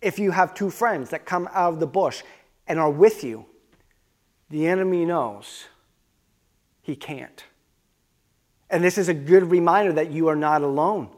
if 0.00 0.18
you 0.18 0.30
have 0.30 0.54
two 0.54 0.70
friends 0.70 1.10
that 1.10 1.24
come 1.24 1.48
out 1.52 1.74
of 1.74 1.80
the 1.80 1.86
bush 1.86 2.22
and 2.66 2.78
are 2.78 2.90
with 2.90 3.22
you, 3.22 3.46
the 4.48 4.66
enemy 4.66 5.04
knows 5.04 5.66
he 6.82 6.96
can't. 6.96 7.44
And 8.68 8.82
this 8.82 8.98
is 8.98 9.08
a 9.08 9.14
good 9.14 9.50
reminder 9.50 9.92
that 9.92 10.10
you 10.10 10.28
are 10.28 10.36
not 10.36 10.62
alone. 10.62 11.08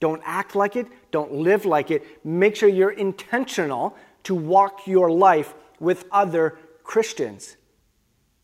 Don't 0.00 0.22
act 0.24 0.54
like 0.54 0.76
it, 0.76 0.86
don't 1.10 1.32
live 1.32 1.64
like 1.64 1.90
it. 1.90 2.24
Make 2.24 2.56
sure 2.56 2.68
you're 2.68 2.90
intentional 2.90 3.96
to 4.24 4.34
walk 4.34 4.86
your 4.86 5.10
life 5.10 5.54
with 5.80 6.04
other 6.10 6.58
Christians 6.88 7.58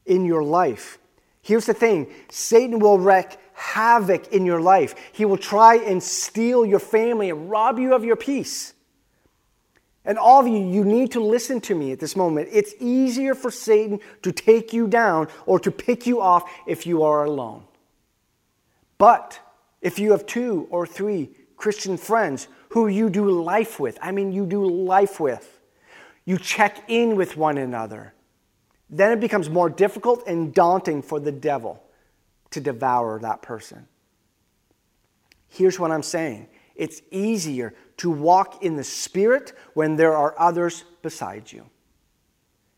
in 0.04 0.26
your 0.26 0.44
life. 0.44 0.98
Here's 1.40 1.64
the 1.64 1.74
thing 1.74 2.12
Satan 2.30 2.78
will 2.78 2.98
wreak 2.98 3.38
havoc 3.54 4.28
in 4.28 4.44
your 4.44 4.60
life. 4.60 4.94
He 5.12 5.24
will 5.24 5.38
try 5.38 5.76
and 5.76 6.02
steal 6.02 6.66
your 6.66 6.78
family 6.78 7.30
and 7.30 7.50
rob 7.50 7.78
you 7.78 7.94
of 7.94 8.04
your 8.04 8.16
peace. 8.16 8.74
And 10.04 10.18
all 10.18 10.40
of 10.40 10.46
you, 10.46 10.58
you 10.58 10.84
need 10.84 11.12
to 11.12 11.20
listen 11.20 11.62
to 11.62 11.74
me 11.74 11.92
at 11.92 12.00
this 12.00 12.14
moment. 12.14 12.50
It's 12.52 12.74
easier 12.78 13.34
for 13.34 13.50
Satan 13.50 14.00
to 14.20 14.30
take 14.30 14.74
you 14.74 14.86
down 14.88 15.28
or 15.46 15.58
to 15.60 15.70
pick 15.70 16.06
you 16.06 16.20
off 16.20 16.44
if 16.66 16.86
you 16.86 17.02
are 17.02 17.24
alone. 17.24 17.64
But 18.98 19.40
if 19.80 19.98
you 19.98 20.10
have 20.10 20.26
two 20.26 20.66
or 20.70 20.86
three 20.86 21.30
Christian 21.56 21.96
friends 21.96 22.48
who 22.68 22.88
you 22.88 23.08
do 23.08 23.30
life 23.30 23.80
with, 23.80 23.98
I 24.02 24.12
mean, 24.12 24.32
you 24.32 24.44
do 24.44 24.66
life 24.66 25.18
with, 25.18 25.60
you 26.26 26.36
check 26.36 26.84
in 26.88 27.16
with 27.16 27.38
one 27.38 27.56
another, 27.56 28.13
then 28.98 29.10
it 29.10 29.20
becomes 29.20 29.50
more 29.50 29.68
difficult 29.68 30.22
and 30.26 30.54
daunting 30.54 31.02
for 31.02 31.18
the 31.18 31.32
devil 31.32 31.82
to 32.50 32.60
devour 32.60 33.18
that 33.18 33.42
person. 33.42 33.88
Here's 35.48 35.80
what 35.80 35.90
I'm 35.90 36.02
saying 36.02 36.48
it's 36.76 37.02
easier 37.10 37.74
to 37.98 38.10
walk 38.10 38.62
in 38.62 38.76
the 38.76 38.84
Spirit 38.84 39.52
when 39.74 39.96
there 39.96 40.14
are 40.16 40.34
others 40.38 40.84
beside 41.02 41.50
you. 41.50 41.66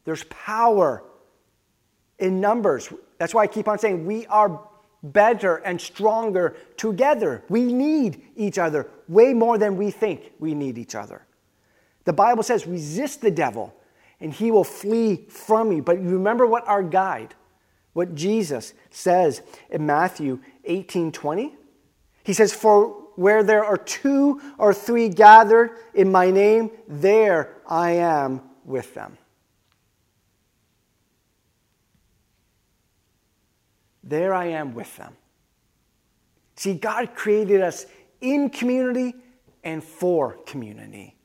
There's 0.04 0.24
power 0.24 1.04
in 2.18 2.40
numbers. 2.40 2.92
That's 3.18 3.34
why 3.34 3.42
I 3.42 3.46
keep 3.46 3.68
on 3.68 3.78
saying 3.78 4.06
we 4.06 4.26
are 4.26 4.60
better 5.02 5.56
and 5.56 5.80
stronger 5.80 6.56
together. 6.76 7.42
We 7.48 7.72
need 7.72 8.22
each 8.36 8.58
other 8.58 8.88
way 9.08 9.34
more 9.34 9.58
than 9.58 9.76
we 9.76 9.90
think 9.90 10.32
we 10.38 10.54
need 10.54 10.78
each 10.78 10.94
other. 10.94 11.26
The 12.04 12.12
Bible 12.12 12.42
says, 12.42 12.66
resist 12.66 13.20
the 13.20 13.30
devil 13.30 13.74
and 14.20 14.32
he 14.32 14.50
will 14.50 14.64
flee 14.64 15.26
from 15.28 15.72
you. 15.72 15.82
But 15.82 15.98
remember 15.98 16.46
what 16.46 16.66
our 16.66 16.82
guide, 16.82 17.34
what 17.92 18.14
Jesus 18.14 18.74
says 18.90 19.42
in 19.70 19.86
Matthew 19.86 20.40
18 20.64 21.12
20? 21.12 21.54
He 22.24 22.32
says, 22.32 22.52
For 22.52 22.88
where 23.16 23.42
there 23.42 23.64
are 23.64 23.76
two 23.76 24.40
or 24.58 24.74
three 24.74 25.08
gathered 25.08 25.70
in 25.94 26.10
my 26.10 26.30
name, 26.30 26.70
there 26.88 27.56
I 27.66 27.92
am 27.92 28.42
with 28.64 28.94
them. 28.94 29.16
There 34.02 34.32
I 34.32 34.46
am 34.46 34.74
with 34.74 34.96
them. 34.96 35.16
See, 36.54 36.74
God 36.74 37.14
created 37.14 37.60
us 37.60 37.86
in 38.20 38.50
community 38.50 39.14
and 39.64 39.82
for 39.82 40.38
community. 40.46 41.16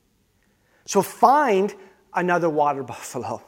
So 0.84 1.00
find 1.00 1.74
another 2.14 2.50
water 2.50 2.82
buffalo. 2.94 3.42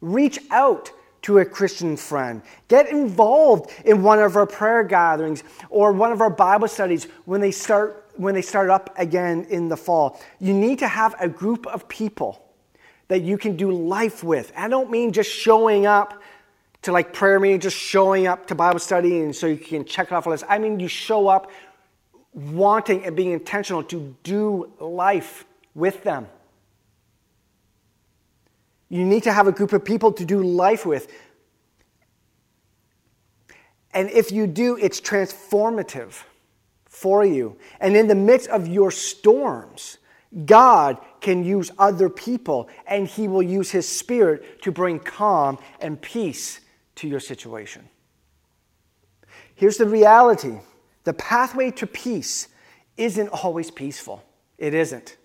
Reach 0.00 0.38
out 0.50 0.90
to 1.22 1.38
a 1.38 1.44
Christian 1.44 1.96
friend. 1.96 2.42
Get 2.68 2.88
involved 2.88 3.70
in 3.84 4.02
one 4.02 4.18
of 4.18 4.36
our 4.36 4.46
prayer 4.46 4.82
gatherings 4.82 5.44
or 5.68 5.92
one 5.92 6.12
of 6.12 6.20
our 6.20 6.30
Bible 6.30 6.68
studies 6.68 7.04
when 7.24 7.40
they 7.40 7.50
start 7.50 7.96
when 8.16 8.34
they 8.34 8.42
start 8.42 8.68
up 8.68 8.92
again 8.98 9.46
in 9.48 9.68
the 9.68 9.76
fall. 9.76 10.20
You 10.40 10.52
need 10.52 10.78
to 10.80 10.88
have 10.88 11.14
a 11.20 11.28
group 11.28 11.66
of 11.66 11.88
people 11.88 12.44
that 13.08 13.22
you 13.22 13.38
can 13.38 13.56
do 13.56 13.72
life 13.72 14.22
with. 14.22 14.52
I 14.54 14.68
don't 14.68 14.90
mean 14.90 15.12
just 15.12 15.30
showing 15.30 15.86
up 15.86 16.22
to 16.82 16.92
like 16.92 17.12
prayer 17.12 17.40
meeting, 17.40 17.60
just 17.60 17.76
showing 17.76 18.26
up 18.26 18.46
to 18.48 18.54
Bible 18.54 18.78
study 18.78 19.20
and 19.20 19.34
so 19.34 19.46
you 19.46 19.56
can 19.56 19.84
check 19.84 20.08
it 20.08 20.12
off 20.12 20.26
a 20.26 20.30
list. 20.30 20.44
I 20.48 20.58
mean 20.58 20.80
you 20.80 20.88
show 20.88 21.28
up 21.28 21.50
wanting 22.32 23.04
and 23.04 23.16
being 23.16 23.32
intentional 23.32 23.82
to 23.84 24.14
do 24.22 24.70
life 24.78 25.44
with 25.74 26.02
them. 26.02 26.28
You 28.90 29.04
need 29.06 29.22
to 29.22 29.32
have 29.32 29.46
a 29.46 29.52
group 29.52 29.72
of 29.72 29.84
people 29.84 30.12
to 30.12 30.24
do 30.24 30.42
life 30.42 30.84
with. 30.84 31.10
And 33.92 34.10
if 34.10 34.30
you 34.30 34.46
do, 34.46 34.76
it's 34.76 35.00
transformative 35.00 36.24
for 36.86 37.24
you. 37.24 37.56
And 37.80 37.96
in 37.96 38.08
the 38.08 38.14
midst 38.14 38.50
of 38.50 38.66
your 38.68 38.90
storms, 38.90 39.98
God 40.44 40.98
can 41.20 41.44
use 41.44 41.70
other 41.78 42.08
people 42.08 42.68
and 42.86 43.06
He 43.06 43.26
will 43.26 43.42
use 43.42 43.70
His 43.70 43.88
Spirit 43.88 44.62
to 44.62 44.72
bring 44.72 44.98
calm 44.98 45.58
and 45.80 46.00
peace 46.00 46.60
to 46.96 47.08
your 47.08 47.20
situation. 47.20 47.88
Here's 49.54 49.76
the 49.76 49.86
reality 49.86 50.58
the 51.04 51.14
pathway 51.14 51.70
to 51.72 51.86
peace 51.86 52.48
isn't 52.96 53.28
always 53.28 53.70
peaceful. 53.70 54.22
It 54.58 54.74
isn't. 54.74 55.16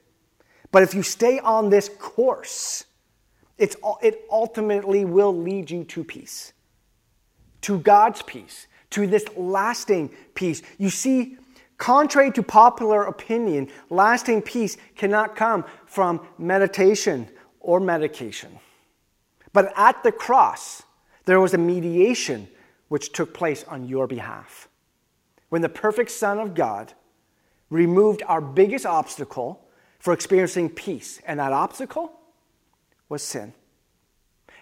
But 0.71 0.83
if 0.83 0.93
you 0.93 1.03
stay 1.03 1.39
on 1.39 1.69
this 1.69 1.89
course, 1.99 2.85
it's, 3.57 3.75
it 4.01 4.25
ultimately 4.29 5.05
will 5.05 5.35
lead 5.35 5.71
you 5.71 5.83
to 5.85 6.03
peace, 6.03 6.53
to 7.61 7.79
God's 7.79 8.21
peace, 8.21 8.67
to 8.91 9.07
this 9.07 9.25
lasting 9.35 10.09
peace. 10.33 10.61
You 10.77 10.89
see, 10.89 11.37
contrary 11.77 12.31
to 12.31 12.43
popular 12.43 13.03
opinion, 13.03 13.69
lasting 13.89 14.41
peace 14.41 14.77
cannot 14.95 15.35
come 15.35 15.65
from 15.85 16.25
meditation 16.37 17.29
or 17.59 17.79
medication. 17.79 18.59
But 19.53 19.71
at 19.77 20.03
the 20.03 20.11
cross, 20.11 20.83
there 21.25 21.39
was 21.39 21.53
a 21.53 21.57
mediation 21.57 22.47
which 22.89 23.11
took 23.13 23.33
place 23.33 23.63
on 23.67 23.87
your 23.87 24.05
behalf. 24.05 24.67
When 25.49 25.61
the 25.61 25.69
perfect 25.69 26.11
Son 26.11 26.39
of 26.39 26.53
God 26.53 26.93
removed 27.69 28.21
our 28.27 28.41
biggest 28.41 28.85
obstacle 28.85 29.65
for 29.99 30.13
experiencing 30.13 30.69
peace, 30.69 31.19
and 31.25 31.39
that 31.39 31.51
obstacle 31.51 32.11
was 33.09 33.21
sin. 33.23 33.53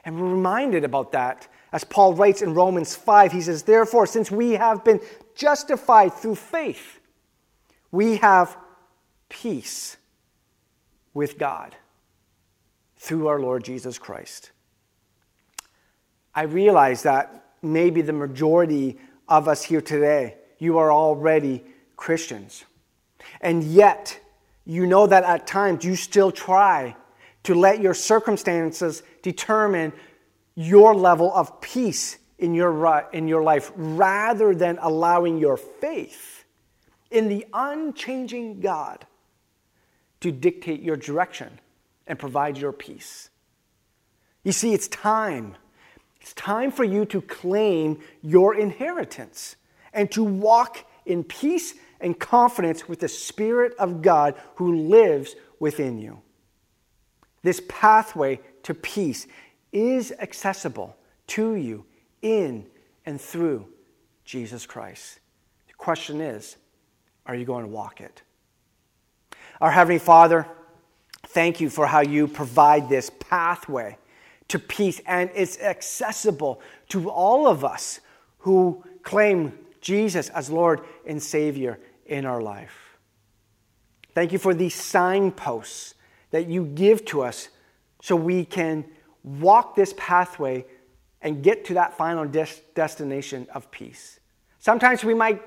And 0.06 0.20
we're 0.20 0.30
reminded 0.30 0.84
about 0.84 1.14
that 1.14 1.48
as 1.72 1.84
Paul 1.84 2.14
writes 2.14 2.41
in 2.41 2.54
Romans 2.54 2.96
5. 2.96 3.32
He 3.32 3.41
says, 3.41 3.64
Therefore, 3.64 4.06
since 4.06 4.30
we 4.30 4.52
have 4.52 4.84
been 4.84 5.00
justified 5.36 6.14
through 6.14 6.36
faith, 6.36 7.00
we 7.91 8.18
have 8.18 8.58
peace 9.30 9.98
with 11.14 11.38
God 11.38 11.76
through 12.98 13.28
our 13.28 13.39
Lord 13.39 13.64
Jesus 13.64 13.98
Christ. 13.98 14.52
I 16.36 16.44
realize 16.44 17.04
that 17.04 17.54
maybe 17.62 18.02
the 18.02 18.14
majority 18.14 18.98
of 19.28 19.48
us 19.48 19.64
here 19.64 19.82
today, 19.82 20.36
you 20.60 20.78
are 20.78 20.91
already 20.91 21.64
Christians. 21.96 22.66
And 23.41 23.64
yet, 23.64 24.20
you 24.66 24.86
know 24.86 25.08
that 25.08 25.24
at 25.24 25.48
times 25.48 25.86
you 25.86 25.96
still 25.96 26.32
try 26.32 26.96
to 27.44 27.54
let 27.54 27.82
your 27.82 27.94
circumstances 27.94 29.04
determine 29.22 29.94
your 30.56 30.96
level 30.96 31.34
of 31.34 31.62
peace 31.62 32.18
in 32.39 32.54
your, 32.54 33.10
in 33.14 33.28
your 33.28 33.44
life 33.44 33.72
rather 33.76 34.54
than 34.54 34.78
allowing 34.82 35.38
your 35.38 35.58
faith 35.58 36.46
in 37.12 37.30
the 37.30 37.46
unchanging 37.54 38.60
God 38.60 39.06
to 40.22 40.32
dictate 40.32 40.82
your 40.82 40.96
direction 40.96 41.60
and 42.08 42.18
provide 42.18 42.58
your 42.58 42.72
peace. 42.72 43.30
You 44.44 44.52
see, 44.52 44.74
it's 44.74 44.88
time. 44.88 45.56
It's 46.22 46.34
time 46.34 46.72
for 46.72 46.84
you 46.84 47.06
to 47.08 47.22
claim 47.22 48.00
your 48.22 48.56
inheritance 48.56 49.56
and 49.94 50.12
to 50.12 50.24
walk 50.24 50.86
in 51.06 51.24
peace 51.24 51.76
and 52.00 52.18
confidence 52.20 52.88
with 52.88 53.00
the 53.00 53.08
Spirit 53.08 53.74
of 53.78 54.02
God 54.02 54.36
who 54.56 54.88
lives 54.89 55.36
within 55.60 56.00
you. 56.00 56.22
This 57.44 57.62
pathway 57.68 58.39
to 58.64 58.74
peace 58.74 59.28
is 59.72 60.14
accessible 60.20 60.96
to 61.28 61.56
you 61.56 61.86
in 62.22 62.66
and 63.06 63.20
through 63.20 63.68
Jesus 64.26 64.66
Christ. 64.66 65.20
The 65.68 65.74
question 65.74 66.22
is 66.22 66.58
are 67.26 67.36
you 67.36 67.46
going 67.46 67.64
to 67.64 67.70
walk 67.70 68.02
it? 68.02 68.22
Our 69.62 69.72
Heavenly 69.72 70.00
Father, 70.00 70.48
thank 71.28 71.62
you 71.62 71.70
for 71.70 71.88
how 71.88 72.02
you 72.02 72.28
provide 72.28 72.89
this 72.89 73.12
pathway 73.20 73.98
to 74.50 74.60
peace, 74.60 75.02
and 75.06 75.30
it's 75.34 75.60
accessible 75.60 76.62
to 76.89 77.10
all 77.10 77.48
of 77.48 77.64
us 77.64 78.00
who 78.39 78.84
claim 79.04 79.58
Jesus 79.80 80.30
as 80.30 80.50
Lord 80.50 80.82
and 81.06 81.22
Savior 81.22 81.80
in 82.06 82.26
our 82.26 82.41
life. 82.41 82.98
Thank 84.14 84.32
you 84.32 84.38
for 84.38 84.54
these 84.54 84.76
signposts 84.76 85.96
that 86.34 86.47
you 86.49 86.65
give 86.65 87.05
to 87.05 87.21
us 87.21 87.49
so 88.01 88.15
we 88.15 88.43
can 88.43 88.84
walk 89.23 89.75
this 89.75 89.93
pathway 89.97 90.65
and 91.21 91.43
get 91.43 91.63
to 91.65 91.75
that 91.75 91.95
final 91.95 92.25
des- 92.25 92.61
destination 92.73 93.47
of 93.53 93.69
peace. 93.69 94.19
Sometimes 94.59 95.03
we 95.03 95.13
might 95.13 95.43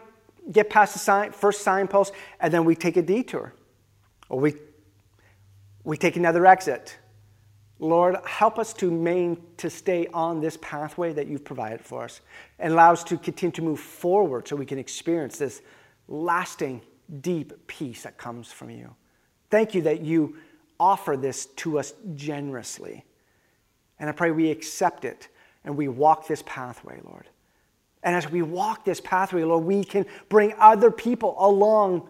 get 0.53 0.71
past 0.71 0.93
the 0.93 1.01
sign, 1.01 1.33
first 1.33 1.63
signpost 1.63 2.13
and 2.41 2.55
then 2.55 2.65
we 2.65 2.77
take 2.77 2.97
a 2.97 3.03
detour 3.03 3.53
or 4.29 4.39
we, 4.39 4.55
we 5.83 5.97
take 5.97 6.17
another 6.17 6.47
exit. 6.47 6.97
Lord, 7.81 8.17
help 8.25 8.57
us 8.57 8.73
to 8.75 8.89
main 8.89 9.43
to 9.57 9.69
stay 9.69 10.07
on 10.15 10.41
this 10.41 10.57
pathway 10.63 11.13
that 11.15 11.27
you've 11.27 11.45
provided 11.45 11.81
for 11.81 12.05
us 12.05 12.21
and 12.61 12.73
allow 12.73 12.93
us 12.93 13.03
to 13.05 13.19
continue 13.19 13.53
to 13.55 13.63
move 13.63 13.81
forward 13.81 14.47
so 14.47 14.55
we 14.55 14.65
can 14.65 14.79
experience 14.79 15.37
this 15.37 15.63
lasting, 16.07 16.81
deep 17.21 17.67
peace 17.67 18.05
that 18.05 18.19
comes 18.19 18.53
from 18.53 18.71
you. 18.71 18.95
Thank 19.51 19.75
you 19.75 19.83
that 19.83 20.01
you 20.01 20.37
offer 20.79 21.17
this 21.17 21.47
to 21.47 21.79
us 21.79 21.95
generously. 22.15 23.05
And 23.99 24.09
I 24.09 24.13
pray 24.13 24.31
we 24.31 24.51
accept 24.51 25.05
it 25.05 25.29
and 25.65 25.77
we 25.77 25.89
walk 25.89 26.27
this 26.27 26.43
pathway, 26.47 27.01
Lord. 27.05 27.29
And 28.03 28.15
as 28.15 28.31
we 28.31 28.43
walk 28.43 28.85
this 28.85 29.01
pathway, 29.01 29.43
Lord, 29.43 29.65
we 29.65 29.83
can 29.83 30.07
bring 30.29 30.55
other 30.59 30.91
people 30.91 31.35
along, 31.39 32.09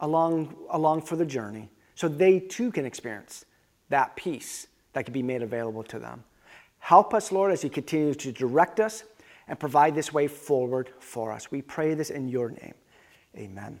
along, 0.00 0.54
along 0.70 1.02
for 1.02 1.16
the 1.16 1.24
journey 1.24 1.70
so 1.94 2.08
they 2.08 2.40
too 2.40 2.70
can 2.70 2.84
experience 2.84 3.44
that 3.88 4.14
peace 4.16 4.66
that 4.92 5.04
can 5.04 5.14
be 5.14 5.22
made 5.22 5.42
available 5.42 5.82
to 5.84 5.98
them. 5.98 6.22
Help 6.78 7.14
us, 7.14 7.32
Lord, 7.32 7.52
as 7.52 7.64
you 7.64 7.70
continue 7.70 8.14
to 8.14 8.32
direct 8.32 8.80
us 8.80 9.04
and 9.48 9.58
provide 9.58 9.94
this 9.94 10.12
way 10.12 10.28
forward 10.28 10.90
for 10.98 11.32
us. 11.32 11.50
We 11.50 11.62
pray 11.62 11.94
this 11.94 12.10
in 12.10 12.28
your 12.28 12.50
name. 12.50 12.74
Amen. 13.36 13.80